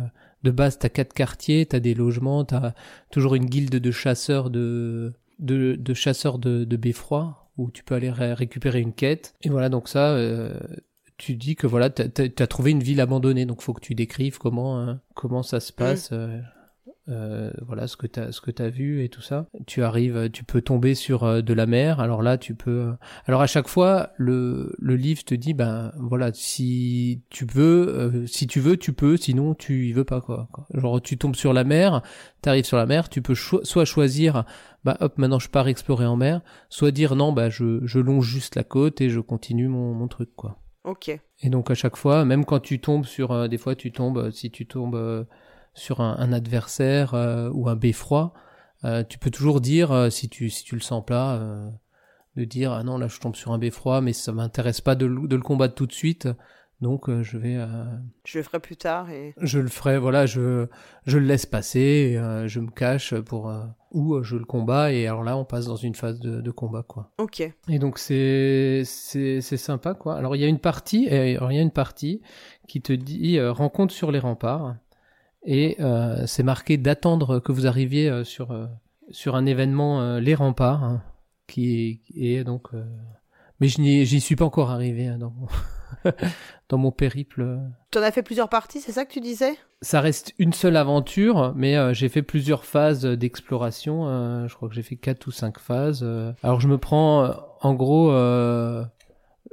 [0.44, 2.74] de base, t'as quatre quartiers, t'as des logements, t'as
[3.12, 7.96] toujours une guilde de chasseurs de de, de chasseurs de, de beffroi où tu peux
[7.96, 9.34] aller ré- récupérer une quête.
[9.41, 10.60] Et voilà, donc ça, euh,
[11.17, 14.38] tu dis que voilà, t'as as, trouvé une ville abandonnée, donc faut que tu décrives
[14.38, 16.10] comment euh, comment ça se passe.
[16.12, 16.39] euh,
[17.10, 20.43] euh, voilà ce que t'as ce que t'as vu et tout ça tu arrives tu
[20.43, 22.91] peux tomber sur euh, de la mer alors là tu peux euh,
[23.28, 28.28] alors à chaque fois le le livre te dit ben voilà si tu veux euh,
[28.28, 30.65] si tu veux tu peux sinon tu y veux pas quoi, quoi.
[30.74, 32.02] genre tu tombes sur la mer
[32.41, 34.43] t'arrives sur la mer tu peux cho- soit choisir
[34.84, 38.26] bah hop maintenant je pars explorer en mer soit dire non bah je je longe
[38.28, 41.10] juste la côte et je continue mon mon truc quoi Ok.
[41.10, 44.32] et donc à chaque fois, même quand tu tombes sur, euh, des fois tu tombes,
[44.32, 45.26] si tu tombes euh,
[45.78, 48.34] sur un, un adversaire euh, ou un beffroi,
[48.84, 51.40] euh, tu peux toujours dire, euh, si tu si tu le sens plat,
[52.36, 55.06] de dire ah non là je tombe sur un beffroi, mais ça m'intéresse pas de,
[55.06, 56.28] le- de le combattre tout de suite,
[56.82, 57.58] donc je vais,
[58.26, 59.34] Je le ferai plus tard et.
[59.42, 60.68] je le ferai, voilà, je
[61.08, 61.80] je le laisse passer,
[62.16, 63.52] et, je me cache pour
[63.92, 66.84] ou je le combats et alors là on passe dans une phase de, de combat
[66.84, 67.12] quoi.
[67.18, 67.42] Ok.
[67.70, 70.18] Et donc c'est c'est sympa quoi.
[70.18, 72.22] Alors il y a une partie alors il y a une partie
[72.68, 74.76] qui te dit euh, rencontre sur les remparts
[75.48, 78.68] et euh, c'est marqué d'attendre que vous arriviez euh, sur euh,
[79.10, 81.02] sur un événement euh, les remparts hein,
[81.48, 82.84] qui est donc euh,
[83.60, 85.48] mais je n'y suis pas encore arrivé hein, dans mon
[86.70, 87.60] dans mon périple.
[87.92, 89.54] T'en as fait plusieurs parties, c'est ça que tu disais?
[89.82, 94.08] Ça reste une seule aventure, mais euh, j'ai fait plusieurs phases d'exploration.
[94.08, 96.02] euh, je crois que j'ai fait quatre ou cinq phases.
[96.04, 96.34] euh.
[96.44, 97.32] Alors je me prends,
[97.62, 98.84] en gros, euh,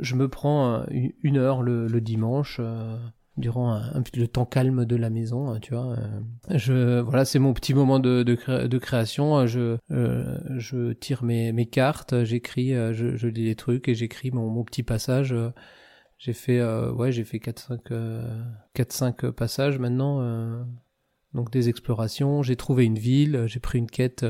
[0.01, 2.57] je me prends une- une heure le, le dimanche.
[2.61, 2.97] euh,
[3.37, 5.97] durant un, un le temps calme de la maison, hein, tu vois.
[5.99, 6.21] euh.
[6.57, 9.39] je voilà, c'est mon petit moment de, de, cré- de création.
[9.39, 13.95] euh, Je euh, je tire mes, mes cartes, j'écris, je, je lis les trucs et
[13.95, 15.35] j'écris mon, mon petit passage.
[16.19, 17.83] J'ai fait ouais, j'ai fait 4 5
[18.75, 20.21] 4 5 passages maintenant
[21.35, 24.25] donc des explorations, j'ai trouvé une ville, j'ai pris une quête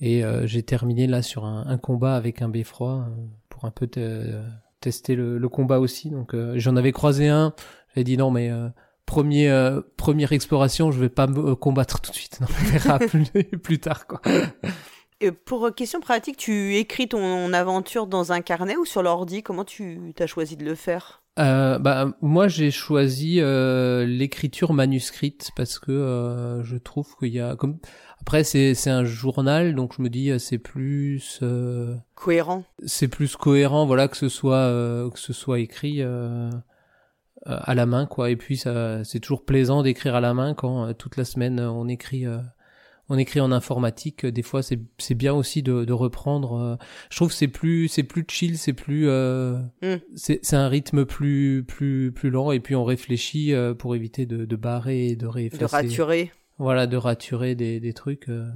[0.00, 3.08] et j'ai terminé là sur un, combat avec un beffroi
[3.48, 4.40] pour un peu te-
[4.80, 6.10] tester le, le combat aussi.
[6.10, 7.54] Donc j'en avais croisé un,
[7.96, 8.68] j'avais dit non mais euh,
[9.06, 12.64] premier euh, première exploration, je vais pas me euh, combattre tout de suite, non, on
[12.66, 13.24] verra plus,
[13.62, 14.20] plus tard quoi.
[15.22, 19.42] Et pour question pratique, tu écris ton aventure dans un carnet ou sur l'ordi?
[19.42, 21.22] Comment tu as choisi de le faire?
[21.38, 27.40] Euh, bah moi j'ai choisi euh, l'écriture manuscrite parce que euh, je trouve qu'il y
[27.40, 27.78] a comme
[28.22, 31.42] après c'est c'est un journal donc je me dis c'est plus
[32.14, 32.64] Cohérent.
[32.86, 34.70] c'est plus cohérent voilà que ce soit
[35.12, 36.02] que ce soit écrit
[37.46, 40.86] à la main quoi et puis ça c'est toujours plaisant d'écrire à la main quand
[40.86, 42.38] euh, toute la semaine euh, on écrit euh,
[43.08, 46.76] on écrit en informatique euh, des fois c'est c'est bien aussi de, de reprendre euh,
[47.10, 49.96] je trouve que c'est plus c'est plus chill c'est plus euh, Mm.
[50.16, 54.26] c'est c'est un rythme plus plus plus lent et puis on réfléchit euh, pour éviter
[54.26, 56.32] de, de barrer et de De réeffacer raturer.
[56.58, 58.48] voilà de raturer des, des trucs euh.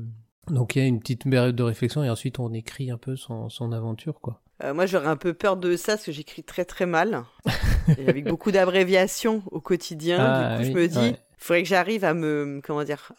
[0.49, 3.15] donc il y a une petite période de réflexion et ensuite on écrit un peu
[3.15, 6.43] son, son aventure quoi Euh, moi, j'aurais un peu peur de ça parce que j'écris
[6.45, 7.25] très très mal.
[7.99, 10.19] Et avec beaucoup d'abréviations au quotidien.
[10.21, 11.19] Ah, du coup, oui, je me dis, il ouais.
[11.39, 12.61] faudrait que j'arrive à me.
[12.65, 13.13] Comment dire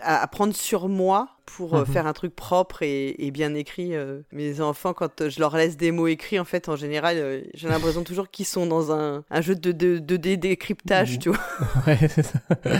[0.00, 1.86] À, à prendre sur moi pour euh, Mhm.
[1.92, 3.94] faire un truc propre et, et bien écrit.
[3.94, 4.20] euh.
[4.32, 7.68] Mes enfants, quand je leur laisse des mots écrits, en fait, en général, euh, j'ai
[7.68, 11.18] l'impression toujours qu'ils sont dans un, un jeu de, de, de, dé- décryptage, Mhm.
[11.18, 11.38] tu vois.
[11.86, 12.38] ouais c'est ça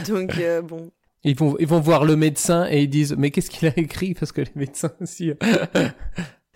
[0.09, 0.33] Donc,
[0.64, 0.90] bon.
[1.25, 4.14] Ils vont, ils vont voir le médecin et ils disent mais qu'est-ce qu'il a écrit?
[4.14, 5.33] Parce que les médecins aussi.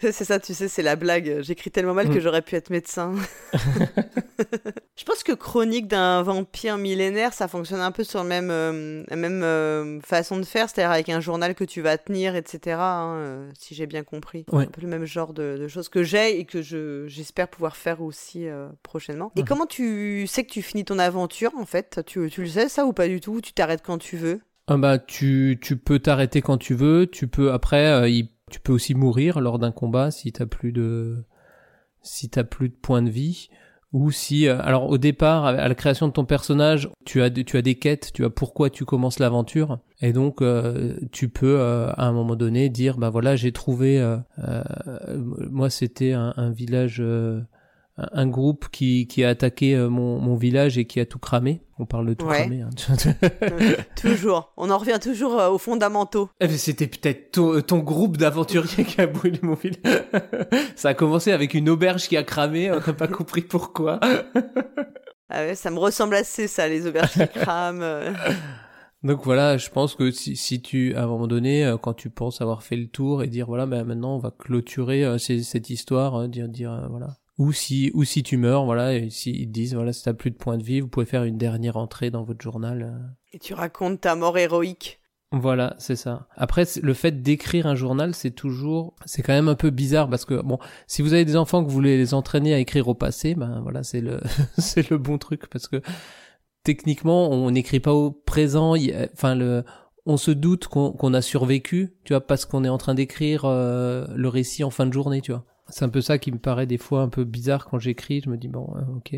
[0.05, 1.41] Euh, C'est ça, tu sais, c'est la blague.
[1.43, 2.21] J'écris tellement mal que Mm.
[2.21, 3.15] j'aurais pu être médecin.
[4.97, 9.03] Je pense que Chronique d'un vampire millénaire, ça fonctionne un peu sur le même, euh,
[9.09, 12.79] la même euh, façon de faire, c'est-à-dire avec un journal que tu vas tenir, etc.
[12.79, 14.45] hein, euh, si j'ai bien compris.
[14.53, 14.65] Ouais.
[14.65, 17.77] Un peu le même genre de, de choses que j'ai et que je j'espère pouvoir
[17.77, 19.33] faire aussi euh, prochainement.
[19.37, 19.47] Et Mhm.
[19.47, 22.01] comment tu sais que tu finis ton aventure en fait?
[22.07, 23.41] Tu, tu le sais ça ou pas du tout?
[23.41, 24.41] Tu t'arrêtes quand tu veux?
[24.69, 27.07] Ah bah tu, tu peux t'arrêter quand tu veux.
[27.07, 30.73] Tu peux après euh, il- tu peux aussi mourir lors d'un combat si t'as plus
[30.73, 31.25] de
[32.03, 33.49] si t'as plus de points de vie
[33.93, 37.75] ou si euh, alors au départ à la création de ton personnage tu as des
[37.77, 42.12] quêtes tu as pourquoi tu commences l'aventure et donc euh, tu peux euh, à un
[42.12, 44.01] moment donné dire bah voilà j'ai trouvé
[45.51, 47.03] moi c'était un, village
[47.98, 51.62] un groupe qui, qui a attaqué euh, mon, mon village et qui a tout cramé.
[51.78, 52.62] On parle de tout cramé.
[52.62, 52.70] Hein.
[53.96, 54.52] toujours.
[54.57, 56.31] On en revient toujours euh, aux fondamentaux.
[56.40, 60.05] Eh, c'était peut-être ton, ton, groupe d'aventuriers qui a brûlé mon village.
[60.76, 62.70] ça a commencé avec une auberge qui a cramé.
[62.70, 64.00] On n'a pas compris pourquoi.
[65.28, 67.85] ah ouais, ça me ressemble assez ça, les auberges qui crament.
[69.02, 72.09] Donc voilà, je pense que si, si tu, à un moment donné, euh, quand tu
[72.09, 76.28] penses avoir fait le tour et dire voilà, ben maintenant on va clôturer cette histoire,
[76.28, 79.92] dire dire voilà, ou si ou si tu meurs voilà et si ils disent voilà
[79.92, 82.42] si t'as plus de points de vie vous pouvez faire une dernière entrée dans votre
[82.42, 83.09] journal euh.
[83.33, 84.99] et tu racontes ta mort héroïque.
[85.35, 86.29] Voilà c'est ça.
[86.37, 90.27] Après le fait d'écrire un journal c'est toujours c'est quand même un peu bizarre parce
[90.27, 92.95] que bon si vous avez des enfants que vous voulez les entraîner à écrire au
[92.95, 94.21] passé ben voilà c'est le
[94.59, 95.81] c'est le bon truc parce que
[96.64, 98.75] techniquement on n'écrit pas au présent
[99.14, 99.64] enfin le
[100.05, 104.07] on se doute qu'on a survécu tu vois parce qu'on est en train d'écrire euh,
[104.14, 106.66] le récit en fin de journée tu vois c'est un peu ça qui me paraît
[106.66, 108.20] des fois un peu bizarre quand j'écris.
[108.24, 109.14] Je me dis bon, euh, ok.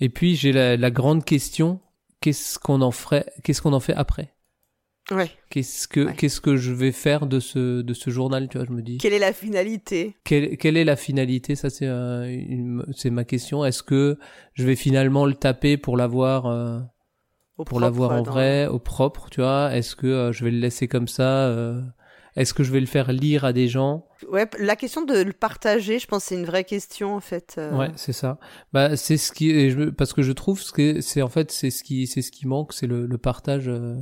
[0.00, 1.80] Et puis j'ai la, grande question
[2.20, 4.34] qu'est-ce qu'on en ferait Qu'est-ce qu'on en fait après?
[5.10, 5.30] Ouais.
[5.50, 8.72] Qu'est-ce que qu'est-ce que je vais faire de ce de ce journal Tu vois, je
[8.72, 8.98] me dis.
[8.98, 10.16] Quelle est la finalité?
[10.24, 11.56] Quelle, quelle est la finalité?
[11.56, 13.64] Ça c'est euh, c'est ma question.
[13.64, 14.18] Est-ce que
[14.54, 16.80] je vais finalement le taper pour l'avoir euh,
[17.66, 19.74] pour l'avoir en vrai, au propre, tu vois?
[19.74, 21.48] Est-ce que je vais le laisser comme ça
[22.34, 24.06] est-ce que je vais le faire lire à des gens?
[24.30, 27.56] Ouais, la question de le partager, je pense, c'est une vraie question en fait.
[27.58, 27.76] Euh.
[27.76, 28.38] Ouais, c'est ça.
[28.72, 32.06] Bah, c'est ce qui, parce que je trouve que c'est en fait c'est ce qui,
[32.06, 33.96] c'est ce qui manque, c'est le, partage euh,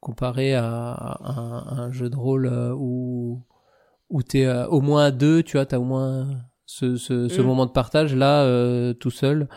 [0.00, 3.42] comparé à, un, jeu de rôle euh, où
[4.08, 6.28] où t'es au moins à deux, tu vois, t'as au moins
[6.66, 7.44] ce, ce, ce mm.
[7.44, 9.48] moment de partage là tout seul.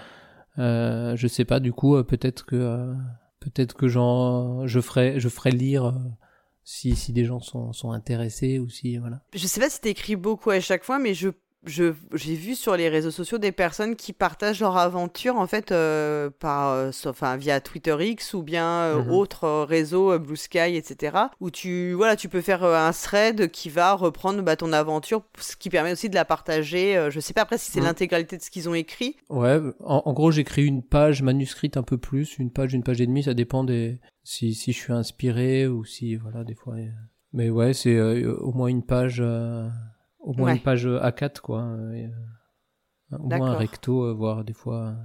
[0.57, 2.93] je sais pas, du coup, peut-être que
[3.39, 5.93] peut-être que j'en, je ferai, je ferai lire
[6.69, 9.21] si, si des gens sont, sont intéressés ou si voilà.
[9.33, 11.29] Je sais pas si t'écris beaucoup à chaque fois, mais je
[11.65, 16.29] j'ai vu sur les réseaux sociaux des personnes qui partagent leur aventure en fait euh,
[16.29, 19.11] par euh, enfin via Twitter X ou bien euh, mhm.
[19.11, 23.93] autres réseaux Blue Sky etc où tu voilà tu peux faire un thread qui va
[23.93, 27.57] reprendre bah, ton aventure ce qui permet aussi de la partager je sais pas après
[27.57, 31.21] si c'est l'intégralité de ce qu'ils ont écrit ouais en, en gros j'écris une page
[31.21, 34.73] manuscrite un peu plus une page une page et demie ça dépend des si si
[34.73, 36.75] je suis inspiré ou si voilà des fois
[37.33, 39.23] mais ouais c'est au moins une page
[40.19, 42.07] au moins une page A4 quoi euh,
[43.11, 44.95] au moins un recto euh, voire des fois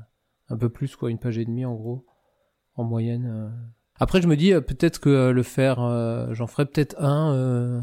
[0.48, 2.04] un peu plus quoi une page et demie en gros
[2.74, 3.48] en moyenne euh.
[3.98, 5.76] après je me dis peut-être que le faire
[6.34, 7.82] j'en ferai peut-être un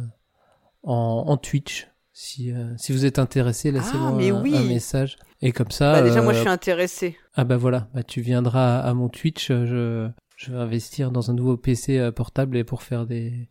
[0.83, 5.17] en, en, Twitch si si vous êtes intéressé laissez-moi ah, un, message.
[5.41, 7.17] Et comme ça bah, déjà moi je suis intéressé.
[7.33, 7.87] Ah bah voilà.
[7.93, 12.57] Bah tu viendras à, mon Twitch je je vais investir dans un nouveau PC portable
[12.57, 13.49] et pour faire des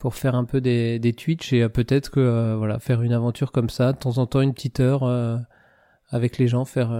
[0.00, 3.12] pour faire un peu des, des Twitch et euh, peut-être que euh, voilà faire une
[3.12, 5.36] aventure comme ça de temps en temps une petite heure euh,
[6.08, 6.90] avec les gens faire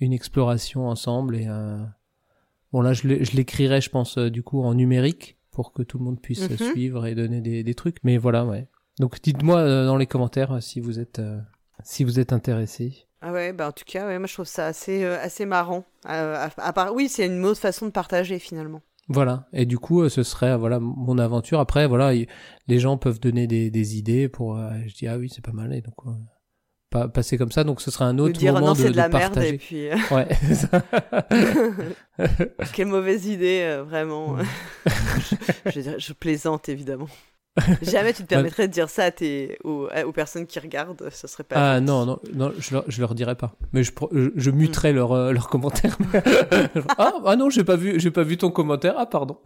[0.00, 1.48] une exploration ensemble et
[2.72, 6.20] bon là je l'écrirai je pense du coup en numérique pour que tout le monde
[6.20, 6.56] puisse mhm.
[6.58, 8.68] suivre et donner des, des trucs mais voilà ouais
[8.98, 11.22] donc dites-moi dans les commentaires si vous êtes
[11.84, 14.66] si vous êtes intéressé ah ouais, bah en tout cas, ouais, moi je trouve ça
[14.66, 15.86] assez, assez marrant.
[16.04, 18.82] à, part, oui, c'est une autre façon de partager finalement.
[19.08, 19.46] Voilà.
[19.52, 21.60] Et du coup, euh, ce serait euh, voilà mon aventure.
[21.60, 24.56] Après, voilà, les gens peuvent donner des, des idées pour.
[24.56, 25.74] Euh, je dis ah oui, c'est pas mal.
[25.74, 25.94] Et donc
[26.90, 27.64] pas passer comme ça.
[27.64, 29.88] Donc ce sera un autre dire, moment non, de, de, la Merde et puis.
[30.10, 30.28] Ouais.
[32.72, 34.36] Quelle mauvaise idée, vraiment.
[35.66, 37.08] je, je plaisante évidemment.
[37.82, 41.44] Jamais tu te permettrais de dire ça à tes, aux, personnes qui regardent, ce serait
[41.44, 41.74] pas.
[41.74, 43.54] Ah non, non, non, je leur, je leur dirais pas.
[43.72, 43.92] Mais je,
[44.34, 44.96] je, muterais mm.
[44.96, 45.96] leurs leur commentaires.
[46.98, 48.94] ah, ah non, j'ai pas vu, j'ai pas vu ton commentaire.
[48.98, 49.38] Ah pardon.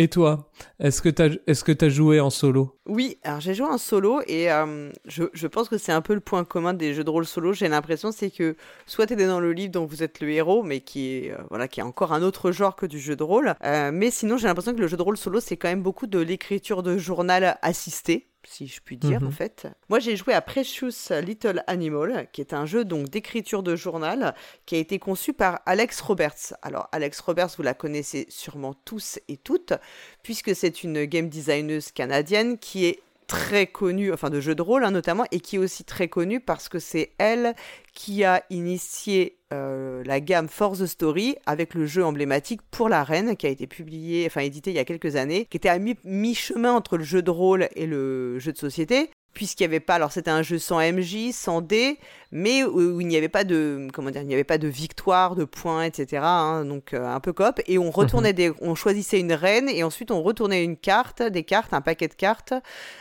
[0.00, 2.74] Et toi, est-ce que que t'as joué en solo?
[2.86, 6.20] Oui, alors j'ai joué en solo et euh, je, pense que c'est un peu le
[6.20, 7.52] point commun des jeux de rôle solo.
[7.52, 10.80] J'ai l'impression c'est que soit t'es dans le livre dont vous êtes le héros, mais
[10.80, 13.52] qui est euh, voilà qui est encore un autre genre que du jeu de rôle.
[13.62, 16.06] Euh, mais sinon j'ai l'impression que le jeu de rôle solo c'est quand même beaucoup
[16.06, 19.32] de l'écriture de journal assisté si je puis dire, en mhm.
[19.32, 19.68] fait.
[19.88, 24.34] Moi, j'ai joué à Precious Little Animal, qui est un jeu donc d'écriture de journal,
[24.66, 26.54] qui a été conçu par Alex Roberts.
[26.62, 29.74] Alors, Alex Roberts, vous la connaissez sûrement tous et toutes,
[30.22, 34.84] puisque c'est une game designeuse canadienne qui est très connue, enfin de jeux de rôle
[34.84, 37.54] hein, notamment, et qui est aussi très connue parce que c'est elle
[37.94, 43.04] qui a initié euh, la gamme For the Story avec le jeu emblématique Pour la
[43.04, 45.78] Reine qui a été publié, enfin édité il y a quelques années, qui était à
[45.78, 49.10] mi-chemin entre le jeu de rôle et le jeu de société.
[49.32, 51.98] puisqu'il n'y avait pas, alors c'était un jeu sans MJ, sans D,
[52.32, 55.34] mais où, il n'y avait pas de, comment dire, il n'y avait pas de victoire,
[55.34, 56.22] de points, etc.
[56.24, 57.60] Hein, donc euh, un peu cop.
[57.66, 58.36] Et on retournait mhm.
[58.36, 62.08] des, on choisissait une reine et ensuite on retournait une carte, des cartes, un paquet
[62.08, 62.54] de cartes,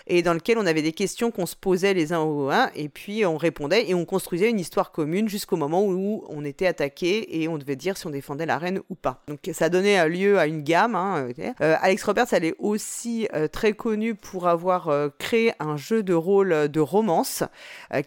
[0.07, 2.89] et dans lequel on avait des questions qu'on se posait les uns aux uns, et
[2.89, 7.41] puis on répondait et on construisait une histoire commune jusqu'au moment où on était attaqué
[7.41, 9.21] et on devait dire si on défendait la reine ou pas.
[9.27, 10.95] Donc ça donnait lieu à une gamme.
[10.95, 11.29] Hein,
[11.61, 16.13] euh, Alex Roberts, elle est aussi euh, très connue pour avoir créé un jeu de
[16.13, 17.43] rôle de romance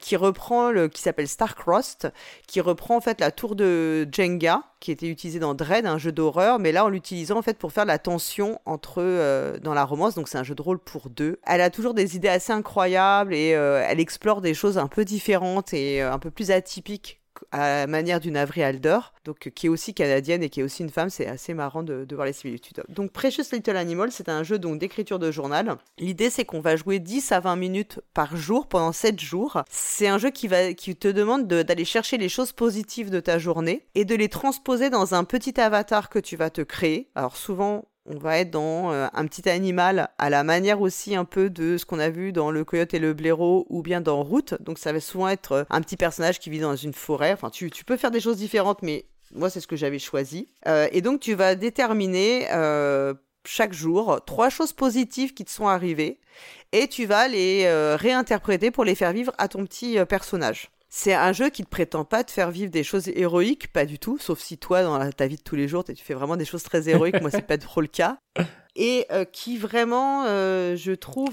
[0.00, 2.12] qui reprend le, qui s'appelle Starcrossed,
[2.46, 6.12] qui reprend en fait la tour de Jenga, qui était utilisée dans Dread, un jeu
[6.12, 9.84] d'horreur, mais là en l'utilisant en fait pour faire la tension entre euh, dans la
[9.84, 11.38] romance, donc c'est un jeu de rôle pour deux.
[11.46, 15.04] Elle a toujours des idées assez incroyables et euh, elle explore des choses un peu
[15.04, 19.66] différentes et euh, un peu plus atypiques à la manière d'une Avery Alder, donc qui
[19.66, 22.32] est aussi canadienne et qui est aussi une femme, c'est assez marrant de, voir les
[22.32, 22.82] similitudes.
[22.88, 25.76] Donc Precious Little Animal, c'est un jeu d'écriture de journal.
[25.98, 29.62] L'idée c'est qu'on va jouer 10 à 20 minutes par jour pendant 7 jours.
[29.70, 33.38] C'est un jeu qui va qui te demande d'aller chercher les choses positives de ta
[33.38, 37.08] journée et de les transposer dans un petit avatar que tu vas te créer.
[37.14, 41.24] Alors souvent on va être dans euh, un petit animal à la manière aussi un
[41.24, 44.22] peu de ce qu'on a vu dans Le Coyote et le Blaireau ou bien dans
[44.22, 44.54] Route.
[44.60, 47.32] Donc ça va souvent être euh, un petit personnage qui vit dans une forêt.
[47.32, 50.48] Enfin, tu, peux faire des choses différentes, mais moi c'est ce que j'avais choisi.
[50.66, 52.48] Euh, et donc tu vas déterminer
[53.44, 56.20] chaque jour trois choses positives qui te sont arrivées
[56.70, 60.70] et tu vas les réinterpréter pour les faire vivre à ton petit personnage.
[60.94, 63.98] C'est un jeu qui ne prétend pas te faire vivre des choses héroïques, pas du
[63.98, 66.44] tout, sauf si toi, dans ta vie de tous les jours, tu fais vraiment des
[66.44, 67.18] choses très héroïques.
[67.22, 68.18] Moi, c'est pas trop le cas.
[68.76, 71.30] Et euh, qui vraiment, euh, je trouve.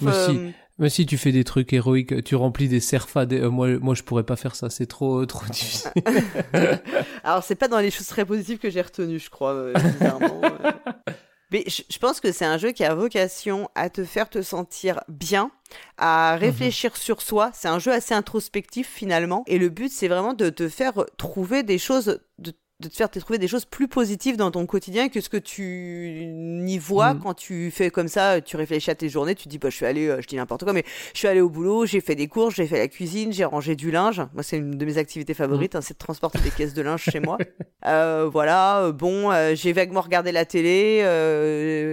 [0.77, 3.25] Mais si, tu fais des trucs héroïques, tu remplis des serfas.
[3.33, 4.69] Euh, moi, moi, je pourrais pas faire ça.
[4.69, 5.91] C'est trop, trop difficile.
[7.25, 10.39] Alors, c'est pas dans les choses très positives que j'ai retenu, je crois, bizarrement.
[11.51, 15.01] Mais je, pense que c'est un jeu qui a vocation à te faire te sentir
[15.07, 15.51] bien,
[15.97, 16.41] à mhm.
[16.41, 17.49] réfléchir sur soi.
[17.53, 19.43] C'est un jeu assez introspectif finalement.
[19.47, 23.09] Et le but, c'est vraiment de te faire trouver des choses, de de te faire
[23.09, 27.19] trouver des choses plus positives dans ton quotidien que ce que tu n'y vois mm.
[27.19, 29.75] quand tu fais comme ça, tu réfléchis à tes journées, tu te dis bah je
[29.75, 32.15] suis allé, euh, je dis n'importe quoi, mais je suis allé au boulot, j'ai fait
[32.15, 34.21] des courses, j'ai fait la cuisine, j'ai rangé du linge.
[34.33, 35.77] Moi c'est une de mes activités favorites, mm.
[35.77, 37.37] hein, c'est de transporter des caisses de linge chez moi.
[37.85, 40.99] Euh, voilà, euh, bon, j'ai vaguement regardé la télé,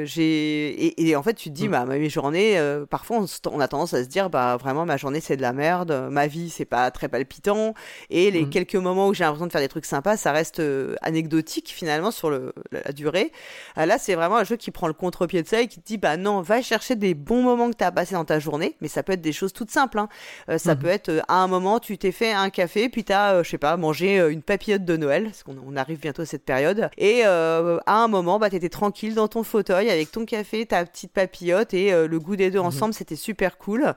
[0.05, 1.71] j'ai et, en fait tu te dis mm.
[1.71, 5.37] bah mes journées, parfois on, a tendance à se dire bah vraiment ma journée c'est
[5.37, 7.75] de la merde, ma vie c'est pas très palpitant
[8.11, 10.61] et les quelques moments où j'ai l'impression de faire des trucs sympas, ça reste
[11.03, 13.33] anecdotique finalement sur le, la, durée.
[13.79, 15.87] Euh, là, c'est vraiment un jeu qui prend le contre-pied de ça et qui te
[15.87, 18.77] dit bah non, va chercher des bons moments que tu as passés dans ta journée,
[18.81, 19.99] mais ça peut être des choses toutes simples.
[19.99, 20.09] Hein.
[20.49, 20.81] Euh, ça mhm.
[20.81, 23.51] peut être euh, à un moment, tu t'es fait un café, puis tu as, je
[23.51, 26.89] sais pas, mangé une papillote de Noël, parce qu'on on arrive bientôt à cette période,
[26.97, 30.85] et à un moment, bah, tu étais tranquille dans ton fauteuil avec ton café, ta
[30.85, 32.67] petite papillote, et le goût des deux mhm.
[32.67, 33.95] ensemble, c'était super cool.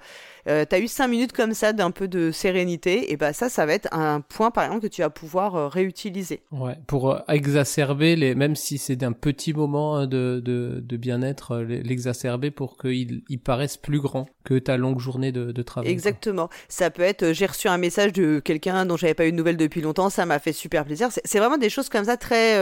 [0.49, 3.49] Euh, tu as eu cinq minutes comme ça d'un peu de sérénité, et bah ça,
[3.49, 6.41] ça va être un point par exemple que tu vas pouvoir euh, réutiliser.
[6.51, 10.97] Ouais, pour euh, exacerber les, même si c'est d'un petit moment hein, de, de, de
[10.97, 15.91] bien-être, l'exacerber pour qu'il il paraisse plus grand que ta longue journée de, de travail.
[15.91, 16.49] Exactement.
[16.67, 19.57] Ça peut être, j'ai reçu un message de quelqu'un dont j'avais pas eu de nouvelles
[19.57, 21.09] depuis longtemps, ça m'a fait super plaisir.
[21.11, 22.57] C'est vraiment des choses comme ça très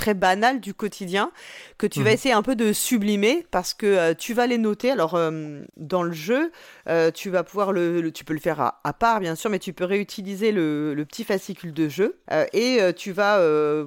[0.00, 1.30] très banal du quotidien
[1.76, 2.14] que tu vas mhm.
[2.14, 4.90] essayer un peu de sublimer parce que euh, tu vas les noter.
[4.90, 6.52] Alors euh, dans le jeu,
[6.88, 9.74] euh, tu vas pouvoir le, tu peux le faire à, part bien sûr, mais tu
[9.74, 12.18] peux réutiliser le, le petit fascicule de jeu
[12.54, 13.38] et tu vas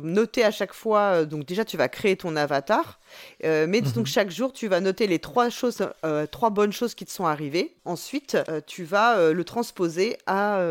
[0.03, 1.25] noter à chaque fois.
[1.25, 2.99] donc déjà tu vas créer ton avatar,
[3.43, 4.05] mais donc mhm.
[4.05, 5.87] chaque jour tu vas noter les trois choses,
[6.31, 7.75] trois bonnes choses qui te sont arrivées.
[7.85, 10.61] Ensuite tu vas le transposer à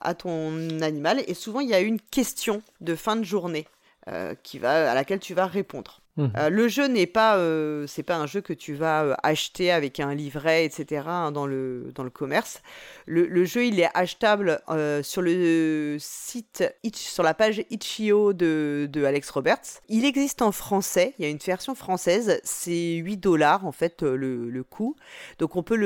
[0.00, 3.66] à ton animal et souvent il y a une question de fin de journée.
[4.08, 6.01] Euh, qui va, à laquelle tu vas répondre.
[6.18, 6.26] Mmh.
[6.36, 9.98] Euh, le jeu n'est pas, euh, pas un jeu que tu vas euh, acheter avec
[9.98, 11.04] un livret, etc.
[11.06, 12.60] Hein, dans le dans le commerce.
[13.06, 14.60] Le, jeu, il est achetable
[15.02, 19.80] sur le site, sur la page Itch.io de, de Alex Roberts.
[19.88, 21.14] Il existe en français.
[21.18, 22.40] Il y a une version française.
[22.44, 24.96] C'est 8 dollars en fait le, le coût.
[25.38, 25.76] Donc on peut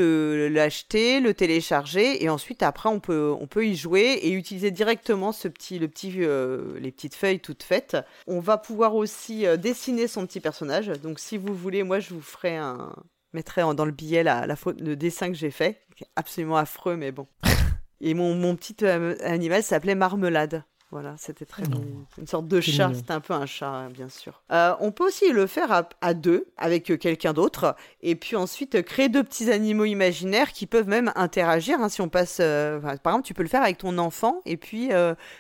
[0.49, 5.33] l'acheter, le télécharger et ensuite après on peut on peut y jouer et utiliser directement
[5.33, 7.97] ce petit le petit les petites feuilles toutes faites.
[8.27, 10.89] On va pouvoir aussi dessiner son petit personnage.
[11.03, 12.95] Donc si vous voulez, moi je vous ferai un
[13.33, 16.57] mettrai dans le billet la, la faute, le dessin que j'ai fait, qui est absolument
[16.57, 17.27] affreux, mais bon.
[18.01, 20.65] Et mon, mon petit euh, animal s'appelait Marmelade.
[20.93, 21.83] Voilà, c'était très Non.
[22.17, 22.93] une sorte de chat.
[22.95, 24.43] C'était un peu un chat, hein, bien sûr.
[24.53, 28.37] Euh, on peut aussi le faire à, à deux avec euh, quelqu'un d'autre, et puis
[28.37, 31.81] ensuite euh, créer deux petits animaux imaginaires qui peuvent même interagir.
[31.81, 34.91] hein, si on passe, par exemple, tu peux le faire avec ton enfant, et puis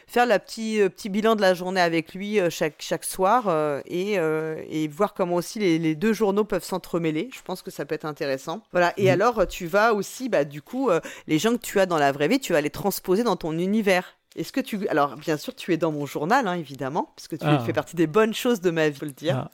[0.08, 3.48] faire la petit petit bilan de la journée avec lui chaque chaque soir,
[3.86, 7.30] et et voir comment aussi les, les deux journaux peuvent s'entremêler.
[7.32, 8.62] Je pense que ça peut être intéressant.
[8.72, 8.92] Voilà.
[8.96, 9.10] Et Mhm.
[9.12, 10.90] alors, tu vas aussi, bah, du coup,
[11.28, 13.52] les gens que tu as dans la vraie vie, tu vas les transposer dans ton
[13.56, 14.16] univers.
[14.36, 14.86] Est-ce que tu...
[14.88, 17.58] Alors, bien sûr, tu es dans mon journal, hein, évidemment, parce que tu Ah.
[17.64, 19.48] fais partie des bonnes choses de ma vie, faut le dire.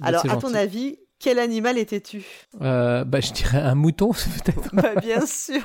[0.00, 2.24] Ah, Alors, à ton avis, quel animal étais-tu?
[2.60, 4.12] Euh, bah, je dirais un mouton,
[4.44, 4.68] peut-être.
[4.74, 5.62] Bah, bien sûr.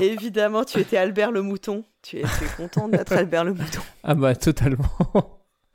[0.00, 1.84] évidemment, tu étais Albert le mouton.
[2.02, 3.80] Tu étais content d'être Albert le mouton.
[4.02, 4.84] Ah bah, totalement.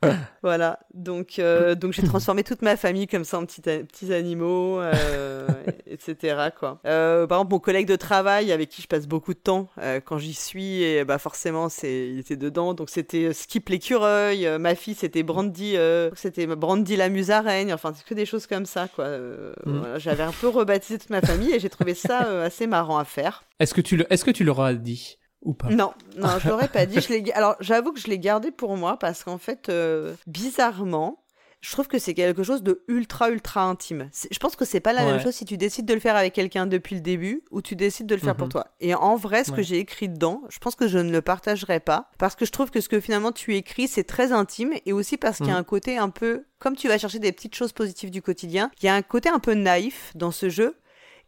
[0.42, 0.78] Voilà.
[0.94, 5.46] Donc, euh, donc j'ai transformé toute ma famille comme ça en petits, petits animaux, euh,
[5.86, 6.48] etc.
[6.58, 6.80] Quoi.
[6.86, 10.00] Euh, par exemple, mon collègue de travail avec qui je passe beaucoup de temps euh,
[10.02, 12.72] quand j'y suis, et bah forcément, c'est, il était dedans.
[12.72, 14.46] Donc c'était Skip l'écureuil.
[14.46, 17.72] euh, ma fille, c'était Brandy, euh, c'était Brandy la musaraigne.
[17.74, 19.04] Enfin, c'est que des choses comme ça, quoi.
[19.04, 19.78] Euh, Mm.
[19.78, 22.96] voilà, j'avais un peu rebaptisé toute ma famille et j'ai trouvé ça euh, assez marrant
[22.98, 23.42] à faire.
[23.58, 25.18] Est-ce que tu le, est-ce que tu l'auras dit?
[25.42, 27.00] Ou pas Non, non, je l'aurais pas dit.
[27.00, 31.22] Je Alors, j'avoue que je l'ai gardé pour moi parce qu'en fait, euh, bizarrement,
[31.62, 34.08] je trouve que c'est quelque chose de ultra, ultra intime.
[34.30, 36.32] Je pense que c'est pas la même chose si tu décides de le faire avec
[36.32, 38.52] quelqu'un depuis le début ou tu décides de le faire pour Mhm.
[38.52, 38.66] toi.
[38.80, 41.78] Et en vrai, ce que j'ai écrit dedans, je pense que je ne le partagerai
[41.80, 44.94] pas parce que je trouve que ce que finalement tu écris, c'est très intime et
[44.94, 45.60] aussi parce qu'il y a Mhm.
[45.60, 48.86] un côté un peu, comme tu vas chercher des petites choses positives du quotidien, il
[48.86, 50.76] y a un côté un peu naïf dans ce jeu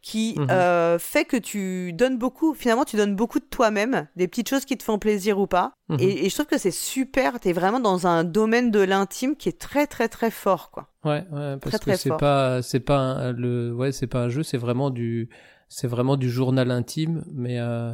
[0.02, 0.46] qui Mhm.
[0.50, 4.64] euh, fait que tu donnes beaucoup, finalement tu donnes beaucoup de toi-même, des petites choses
[4.64, 5.72] qui te font plaisir ou pas.
[5.88, 5.98] Mhm.
[6.00, 9.48] Et, et je trouve que c'est super, t'es vraiment dans un domaine de l'intime qui
[9.48, 10.88] est très très très fort quoi.
[11.04, 14.28] Ouais, ouais, parce Très, que c'est pas, c'est pas un, le, ouais, c'est pas un
[14.28, 15.28] jeu, c'est vraiment du,
[15.68, 17.92] c'est vraiment du journal intime, mais, euh,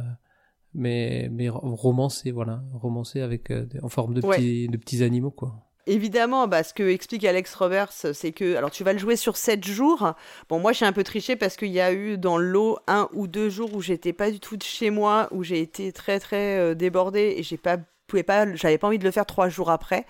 [0.73, 4.35] mais, mais ro- romancé, voilà, romancé avec, euh, en forme de Ouais.
[4.37, 5.55] petits, de petits animaux, quoi.
[5.89, 9.35] Évidemment, bah, ce que explique Alex Roberts, c'est que alors tu vas le jouer sur
[9.35, 10.13] 7 jours.
[10.47, 13.09] Bon, moi j'ai un peu triché parce qu'il y a eu dans le lot un
[13.13, 16.19] ou deux jours où j'étais pas du tout de chez moi, où j'ai été très
[16.19, 17.77] très euh, débordée et j'ai pas
[18.09, 20.05] pouvais pas, j'avais pas envie de le faire trois jours après.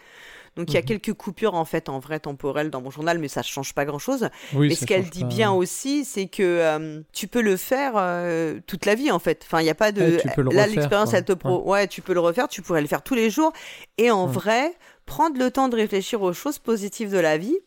[0.60, 0.86] Donc il y a Mhm.
[0.86, 3.98] quelques coupures en fait en vrai temporelles dans mon journal, mais ça change pas grand
[4.00, 4.30] chose.
[4.54, 5.28] Oui, Mais ce qu'elle dit pas.
[5.28, 9.42] bien aussi, c'est que euh, tu peux le faire euh, toute la vie en fait.
[9.46, 11.64] Enfin, il y a pas de Ouais, tu peux le là l'expérience elle te pro.
[11.70, 11.88] Ouais.
[11.88, 13.54] tu peux le refaire, tu pourrais le faire tous les jours
[13.98, 14.34] et en Ouais.
[14.34, 14.74] vrai,
[15.06, 17.58] prendre le temps de réfléchir aux choses positives de la vie.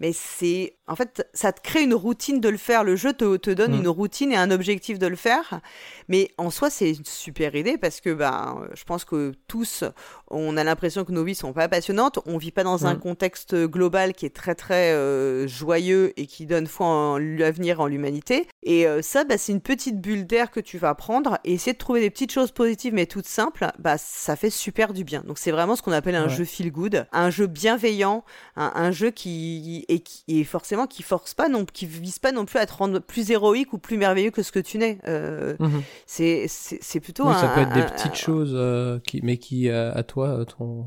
[0.00, 2.82] Mais c'est en fait, ça te crée une routine de le faire.
[2.84, 3.80] Le jeu te, te donne Mm.
[3.80, 5.60] une routine et un objectif de le faire.
[6.08, 9.84] Mais en soi, c'est une super idée parce que ben, je pense que tous,
[10.28, 12.18] on a l'impression que nos vies sont pas passionnantes.
[12.26, 12.98] On vit pas dans un Mm.
[13.00, 17.86] contexte global qui est très très euh, joyeux et qui donne foi en l'avenir, en
[17.86, 18.48] l'humanité.
[18.64, 21.72] Et euh, ça, bah, c'est une petite bulle d'air que tu vas prendre et essayer
[21.74, 23.68] de trouver des petites choses positives mais toutes simples.
[23.78, 25.22] Bah, ça fait super du bien.
[25.26, 26.28] Donc c'est vraiment ce qu'on appelle un Ouais.
[26.28, 28.24] jeu feel good, un jeu bienveillant,
[28.56, 32.32] un, un jeu qui et qui et forcément qui force pas non, qui vise pas
[32.32, 34.98] non plus à te rendre plus héroïque ou plus merveilleux que ce que tu n'es.
[35.08, 35.82] Euh, Mhm.
[36.06, 39.20] c'est c'est c'est plutôt Oui, un, ça peut être des petites un- choses, euh, qui,
[39.22, 40.86] mais qui, euh, à toi, ton,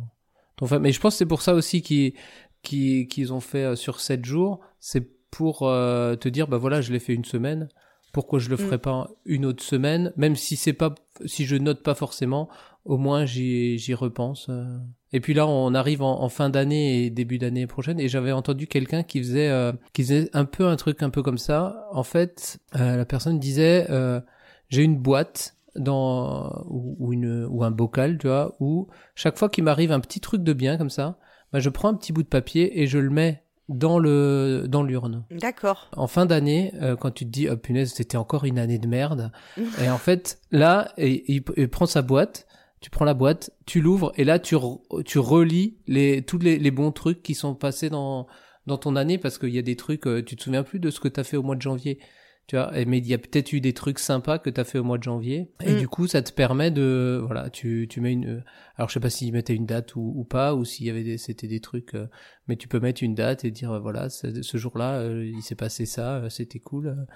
[0.57, 4.59] ton Mais je pense que c'est pour ça aussi qu'ils, ont fait sur 7 jours.
[4.79, 7.67] C'est pour te dire, bah voilà, je l'ai fait une semaine.
[8.15, 8.77] Pourquoi je le Mm.
[8.77, 10.95] pas une autre semaine, même si c'est pas,
[11.25, 12.47] si je note pas forcément,
[12.85, 14.47] au moins j'y, j'y repense.
[14.49, 14.77] euh.
[15.11, 18.31] Et puis là, on arrive en, en fin d'année et début d'année prochaine, et j'avais
[18.31, 21.87] entendu quelqu'un qui faisait, euh, qui faisait un peu un truc un peu comme ça.
[21.91, 24.21] En fait, euh, la personne disait, euh,
[24.69, 29.49] j'ai une boîte dans ou, ou une ou un bocal, tu vois, où chaque fois
[29.49, 31.17] qu'il m'arrive un petit truc de bien comme ça,
[31.51, 34.83] bah je prends un petit bout de papier et je le mets dans le dans
[34.83, 35.23] l'urne.
[35.31, 35.89] D'accord.
[35.95, 38.87] En fin d'année, euh, quand tu te dis oh punaise, c'était encore une année de
[38.87, 39.31] merde,
[39.81, 42.47] et en fait là, et, il, il prend sa boîte,
[42.81, 46.59] tu prends la boîte, tu l'ouvres et là tu re- tu relis les tous les,
[46.59, 48.27] les bons trucs qui sont passés dans
[48.67, 50.89] dans ton année parce qu'il y a des trucs, euh, tu te souviens plus de
[50.89, 51.99] ce que tu as fait au mois de janvier.
[52.47, 54.77] Tu vois, mais il y a peut-être eu des trucs sympas que tu as fait
[54.77, 55.49] au mois de janvier.
[55.63, 55.77] Et Mm.
[55.79, 58.43] du coup, ça te permet de, voilà, tu, tu mets une,
[58.75, 61.03] alors je sais pas s'ils mettaient une date ou, ou pas, ou s'il y avait
[61.03, 62.07] des, c'était des trucs, euh,
[62.47, 65.87] mais tu peux mettre une date et dire, voilà, ce jour-là, euh, il s'est passé
[65.87, 67.07] ça, euh, c'était cool.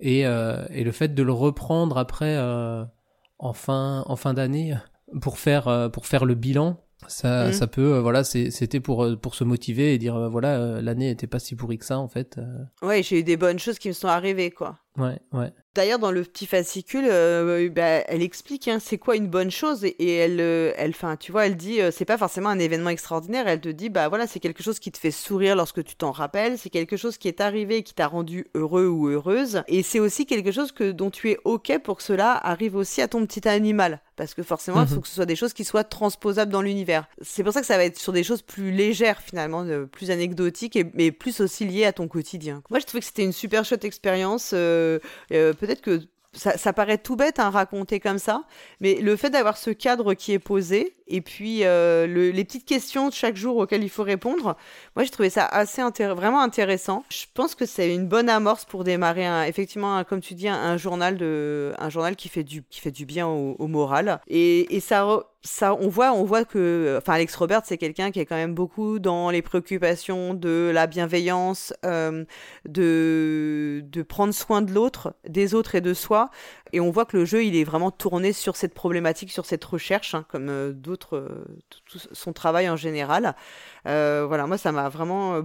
[0.00, 2.84] Et, euh, et le fait de le reprendre après, euh,
[3.38, 4.74] en fin, en fin d'année,
[5.22, 7.52] pour faire, pour faire le bilan, ça, Mm.
[7.52, 10.80] ça peut, euh, voilà, c'était pour, euh, pour se motiver et dire, euh, voilà, euh,
[10.82, 12.38] l'année était pas si pourrie que ça, en fait.
[12.82, 14.78] Ouais, j'ai eu des bonnes choses qui me sont arrivées, quoi.
[14.96, 15.52] Ouais, ouais.
[15.74, 19.84] D'ailleurs, dans le petit fascicule, euh, bah, elle explique hein, c'est quoi une bonne chose
[19.84, 22.60] et, et elle, euh, elle, enfin, tu vois, elle dit euh, c'est pas forcément un
[22.60, 23.48] événement extraordinaire.
[23.48, 26.12] Elle te dit bah voilà, c'est quelque chose qui te fait sourire lorsque tu t'en
[26.12, 26.58] rappelles.
[26.58, 29.64] C'est quelque chose qui est arrivé et qui t'a rendu heureux ou heureuse.
[29.66, 33.02] Et c'est aussi quelque chose que dont tu es ok pour que cela arrive aussi
[33.02, 34.00] à ton petit animal.
[34.14, 35.00] Parce que forcément, il faut Mhm.
[35.02, 37.08] que ce soit des choses qui soient transposables dans l'univers.
[37.20, 40.76] C'est pour ça que ça va être sur des choses plus légères finalement, plus anecdotiques,
[40.76, 42.62] et, mais plus aussi liées à ton quotidien.
[42.70, 44.52] Moi, je trouvais que c'était une super chouette expérience.
[44.54, 44.83] euh,
[45.28, 46.00] Peut-être que
[46.34, 48.44] ça, paraît tout bête à raconter comme ça,
[48.80, 52.64] mais le fait d'avoir ce cadre qui est posé et puis euh, le- les petites
[52.66, 54.56] questions de chaque jour auxquelles il faut répondre,
[54.96, 57.04] moi j'ai trouvé ça assez vraiment intéressant.
[57.10, 61.18] Je pense que c'est une bonne amorce pour démarrer effectivement, comme tu dis, un, journal
[61.22, 65.06] un journal qui fait du, qui fait du bien au, moral et, et ça.
[65.42, 68.54] ça, on voit, on voit que, enfin, Alex Robert, c'est quelqu'un qui est quand même
[68.54, 72.24] beaucoup dans les préoccupations de la bienveillance, euh,
[72.66, 76.30] de, de prendre soin de l'autre, des autres et de soi.
[76.74, 79.64] Et on voit que le jeu, il est vraiment tourné sur cette problématique, sur cette
[79.64, 81.44] recherche, hein, comme euh, d'autres, euh,
[81.90, 83.34] tout- son travail en général.
[83.86, 85.40] Euh, voilà, moi, ça m'a vraiment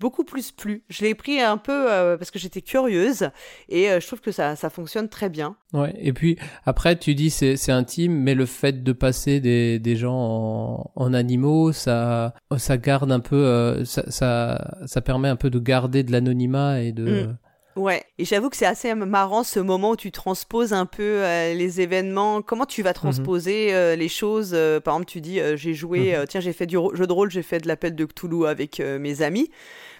[0.00, 0.82] beaucoup plus plu.
[0.90, 3.30] Je l'ai pris un peu euh, parce que j'étais curieuse
[3.68, 5.56] et euh, je trouve que ça, ça fonctionne très bien.
[5.72, 5.94] Ouais.
[5.98, 9.96] Et puis après, tu dis c'est c'est intime, mais le fait de passer des des
[9.96, 15.36] gens en, en animaux, ça ça garde un peu, euh, ça, ça ça permet un
[15.36, 17.22] peu de garder de l'anonymat et de.
[17.26, 17.36] Mm.
[17.76, 21.54] Ouais, et j'avoue que c'est assez marrant ce moment où tu transposes un peu euh,
[21.54, 22.40] les événements.
[22.42, 26.26] Comment tu vas transposer euh, les choses euh, Par exemple, tu dis j'ai joué, Mhm.
[26.28, 29.22] tiens, j'ai fait du jeu de rôle, j'ai fait de l'appel de Cthulhu avec mes
[29.22, 29.50] amis.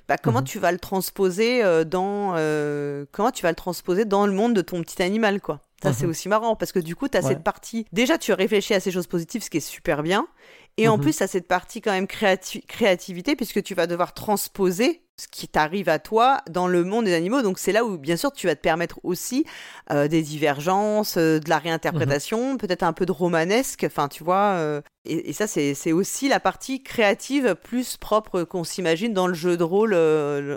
[0.06, 0.44] Bah, comment Mhm.
[0.44, 4.60] tu vas le transposer dans euh, comment tu vas le transposer dans le monde de
[4.60, 5.60] ton petit animal quoi?
[5.82, 6.10] Ça c'est Mhm.
[6.10, 7.28] aussi marrant parce que du coup tu as Ouais.
[7.30, 10.26] cette partie déjà tu réfléchis à ces choses positives ce qui est super bien
[10.76, 11.02] et en Mhm.
[11.02, 15.28] plus tu as cette partie quand même créati- créativité puisque tu vas devoir transposer ce
[15.28, 17.42] qui t'arrive à toi dans le monde des animaux.
[17.42, 19.44] Donc c'est là où, bien sûr, tu vas te permettre aussi
[19.92, 24.54] euh, des divergences, euh, de la réinterprétation, peut-être un peu de romanesque, enfin, tu vois.
[24.58, 29.34] euh, et, et ça, c'est aussi la partie créative plus propre qu'on s'imagine dans le
[29.34, 29.90] jeu de rôle,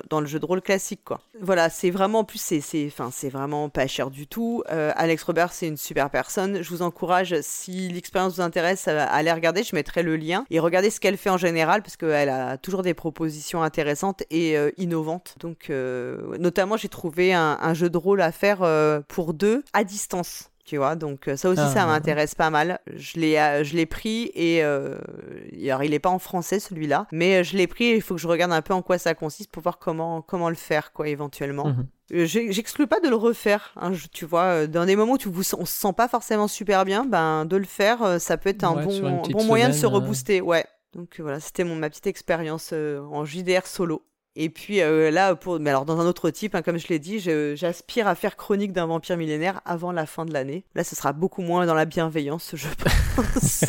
[0.09, 1.19] dans le jeu de rôle classique, quoi.
[1.41, 4.63] Voilà, c'est vraiment, en plus, c'est c'est- enfin, c'est vraiment pas cher du tout.
[4.69, 6.61] Alex Robert, c'est une super personne.
[6.61, 9.63] Je vous encourage, si l'expérience vous intéresse, à, à aller regarder.
[9.63, 12.83] Je mettrai le lien et regardez ce qu'elle fait en général parce qu'elle a toujours
[12.83, 15.35] des propositions intéressantes et euh, innovantes.
[15.39, 19.63] Donc, euh, notamment, j'ai trouvé un, un jeu de rôle à faire euh, pour deux
[19.73, 20.51] à distance.
[20.63, 22.79] Tu vois, donc ça aussi, Ah, ça m'intéresse pas mal.
[22.93, 27.55] Je l'ai, je l'ai pris et alors il est pas en français celui-là, mais je
[27.55, 27.85] l'ai pris.
[27.85, 30.21] et Il faut que je regarde un peu en quoi ça consiste pour voir comment
[30.21, 31.67] comment le faire quoi éventuellement.
[31.67, 32.25] Mhm.
[32.25, 33.73] J'exclus pas de le refaire.
[33.77, 36.49] hein, je- tu vois, dans des moments où tu vous, on se sent pas forcément
[36.49, 39.73] super bien, ben de le faire, ça peut être un Ouais, bon, bon moyen de
[39.73, 40.41] se rebooster.
[40.41, 40.65] Ouais.
[40.93, 44.03] Donc voilà, c'était mon ma petite expérience euh, en JDR solo.
[44.39, 46.99] Et puis euh, là, pour, mais alors dans un autre type, hein, comme je l'ai
[46.99, 50.63] dit, j'aspire à faire Chronique d'un vampire millénaire avant la fin de l'année.
[50.75, 52.67] Là, ce sera beaucoup moins dans la bienveillance, je
[53.15, 53.65] pense.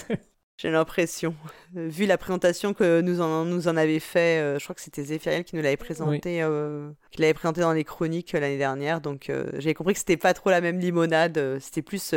[0.59, 1.35] J'ai l'impression.
[1.73, 5.05] Vu la présentation que nous en, nous en avait fait, euh, je crois que c'était
[5.05, 9.01] Zéphiriel qui nous l'avait présenté, euh, qui l'avait présenté dans les chroniques euh, l'année dernière.
[9.01, 11.59] Donc j'avais compris que c'était pas trop la même limonade.
[11.61, 12.13] C'était plus,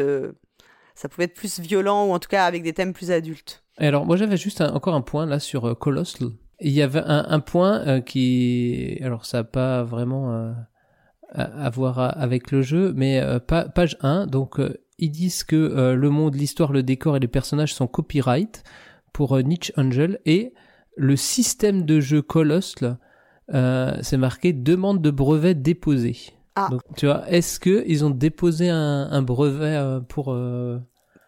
[0.95, 3.64] ça pouvait être plus violent ou en tout cas avec des thèmes plus adultes.
[3.80, 6.30] Et alors, moi, j'avais juste un- encore un point là sur Colossal.
[6.62, 10.51] Il y avait un, un point euh, qui, alors ça n'a pas vraiment euh,
[11.34, 15.09] à, à voir à- avec le jeu, mais euh, pa- page 1, donc euh, ils
[15.12, 18.64] disent que euh, le monde, l'histoire, le décor et les personnages sont copyright
[19.14, 20.53] pour euh, Niche Angel et
[20.97, 22.97] le système de jeu Colossal,
[23.53, 26.16] euh, c'est marqué demande de brevet déposé.
[26.55, 26.68] Ah.
[26.70, 30.78] Donc, tu vois, est-ce que ils ont déposé un, un brevet euh, pour euh,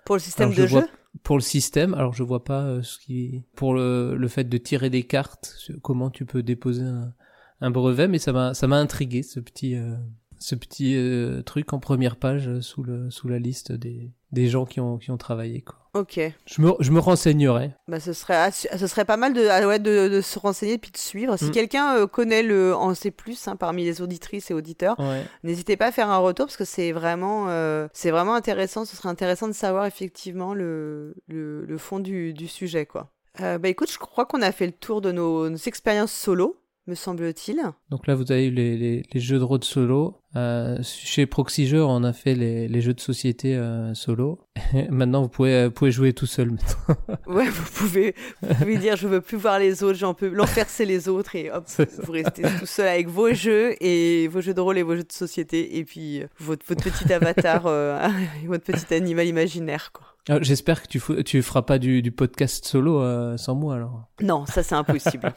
[0.06, 0.88] Pour le système alors, je de vois jeu?
[1.22, 4.58] Pour le système, alors je vois pas euh, ce qui pour le, le fait de
[4.58, 7.14] tirer des cartes, comment tu peux déposer un,
[7.62, 9.96] un brevet, mais ça m'a ça m'a intrigué ce petit euh,
[10.40, 14.48] ce petit euh, truc en première page euh, sous le sous la liste des des
[14.48, 15.78] gens qui ont qui ont travaillé quoi.
[15.94, 16.20] Ok.
[16.48, 17.72] Je me je me renseignerai.
[17.88, 20.90] Bah, ce serait, ce serait pas mal de, ah ouais, de, de se renseigner puis
[20.92, 21.38] de suivre.
[21.38, 21.52] Si Mm.
[21.52, 25.24] quelqu'un euh, connaît le en sait plus hein, parmi les auditrices et auditeurs, Ouais.
[25.44, 28.86] n'hésitez pas à faire un retour parce que c'est vraiment, euh, c'est vraiment intéressant.
[28.86, 33.12] Ce serait intéressant de savoir effectivement le, le, le fond du, du sujet, quoi.
[33.42, 36.56] Euh, bah écoute, je crois qu'on a fait le tour de nos, nos expériences solo,
[36.88, 37.60] me semble-t-il.
[37.92, 40.18] Donc là vous avez eu les, les, les jeux de rôle solo.
[40.36, 44.40] Euh, chez Proxy Jeux on a fait les, les jeux de société euh, solo.
[44.90, 46.52] maintenant vous pouvez vous pouvez jouer tout seul.
[47.28, 50.66] Ouais, vous pouvez, vous pouvez dire je veux plus voir les autres, j'en peux, l'enfer
[50.68, 51.66] c'est les autres et hop,
[52.04, 55.04] vous restez tout seul avec vos jeux et vos jeux de rôle et vos jeux
[55.04, 58.08] de société et puis euh, votre, votre petit avatar, euh,
[58.48, 60.08] votre petit animal imaginaire quoi.
[60.30, 64.08] Ah, J'espère que tu tu feras pas du, du podcast solo sans moi alors.
[64.22, 65.34] Non, ça c'est impossible.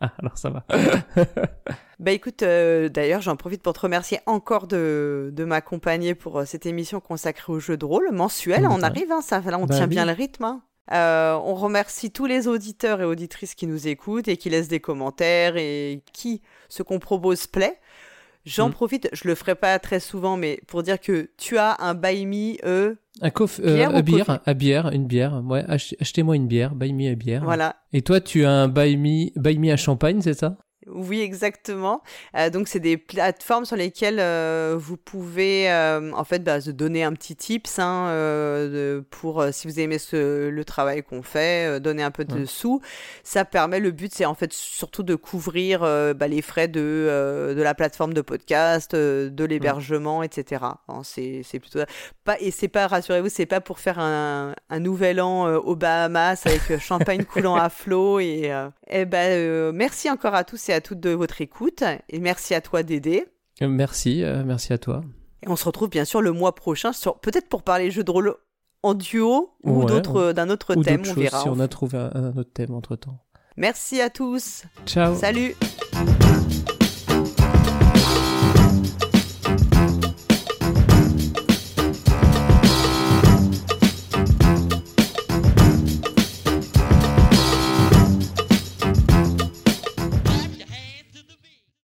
[0.00, 0.64] Ah, alors ça va.
[2.04, 6.44] Bah écoute, euh, d'ailleurs, j'en profite pour te remercier encore de, de m'accompagner pour euh,
[6.44, 8.66] cette émission consacrée aux jeux de rôle mensuel.
[8.70, 9.90] on arrive, hein, ça, là, on Bah tient oui.
[9.90, 10.44] bien le rythme.
[10.44, 10.62] hein.
[10.92, 14.80] Euh, on remercie tous les auditeurs et auditrices qui nous écoutent et qui laissent des
[14.80, 17.78] commentaires et qui ce qu'on propose plaît.
[18.44, 18.72] J'en Mm.
[18.72, 22.26] profite, je le ferai pas très souvent, mais pour dire que tu as un buy
[22.26, 25.42] me euh, Un coff, euh, Bière ou à bière, coffee à bière, une bière.
[25.48, 27.42] Ouais, achetez-moi une bière, buy me a bière.
[27.44, 27.76] voilà.
[27.94, 30.58] Et toi, tu as un buy me, buy me à champagne, c'est ça?
[30.86, 32.02] Oui, exactement.
[32.36, 36.70] Euh, donc, c'est des plateformes sur lesquelles euh, vous pouvez, euh, en fait, bah, se
[36.70, 41.80] donner un petit tips hein, de- pour, si vous aimez ce, le travail qu'on fait,
[41.80, 42.46] donner un peu de Ouais.
[42.46, 42.80] sous.
[43.22, 47.62] Ça permet, le but, c'est en fait surtout de couvrir bah, les frais de, de
[47.62, 50.64] la plateforme de podcast, de l'hébergement, etc.
[50.88, 51.80] Hein, c'est plutôt
[52.24, 56.42] pas et c'est pas, rassurez-vous, c'est pas pour faire un, un nouvel an aux Bahamas
[56.46, 60.80] avec champagne coulant à flot et, euh, eh ben, merci encore à tous et à
[60.80, 63.24] toutes de votre écoute et merci à toi Dédé.
[63.62, 65.02] Euh, Merci, euh, merci à toi.
[65.42, 68.10] Et on se retrouve bien sûr le mois prochain sur peut-être pour parler jeux de
[68.10, 68.34] rôle
[68.82, 71.40] en duo ou Ouais, d'autres euh, d'un autre Ou thème, on choses, verra.
[71.42, 73.18] si on a trouvé un, un autre thème entre temps.
[73.56, 74.64] Merci à tous.
[74.86, 75.14] Ciao.
[75.14, 75.54] Salut.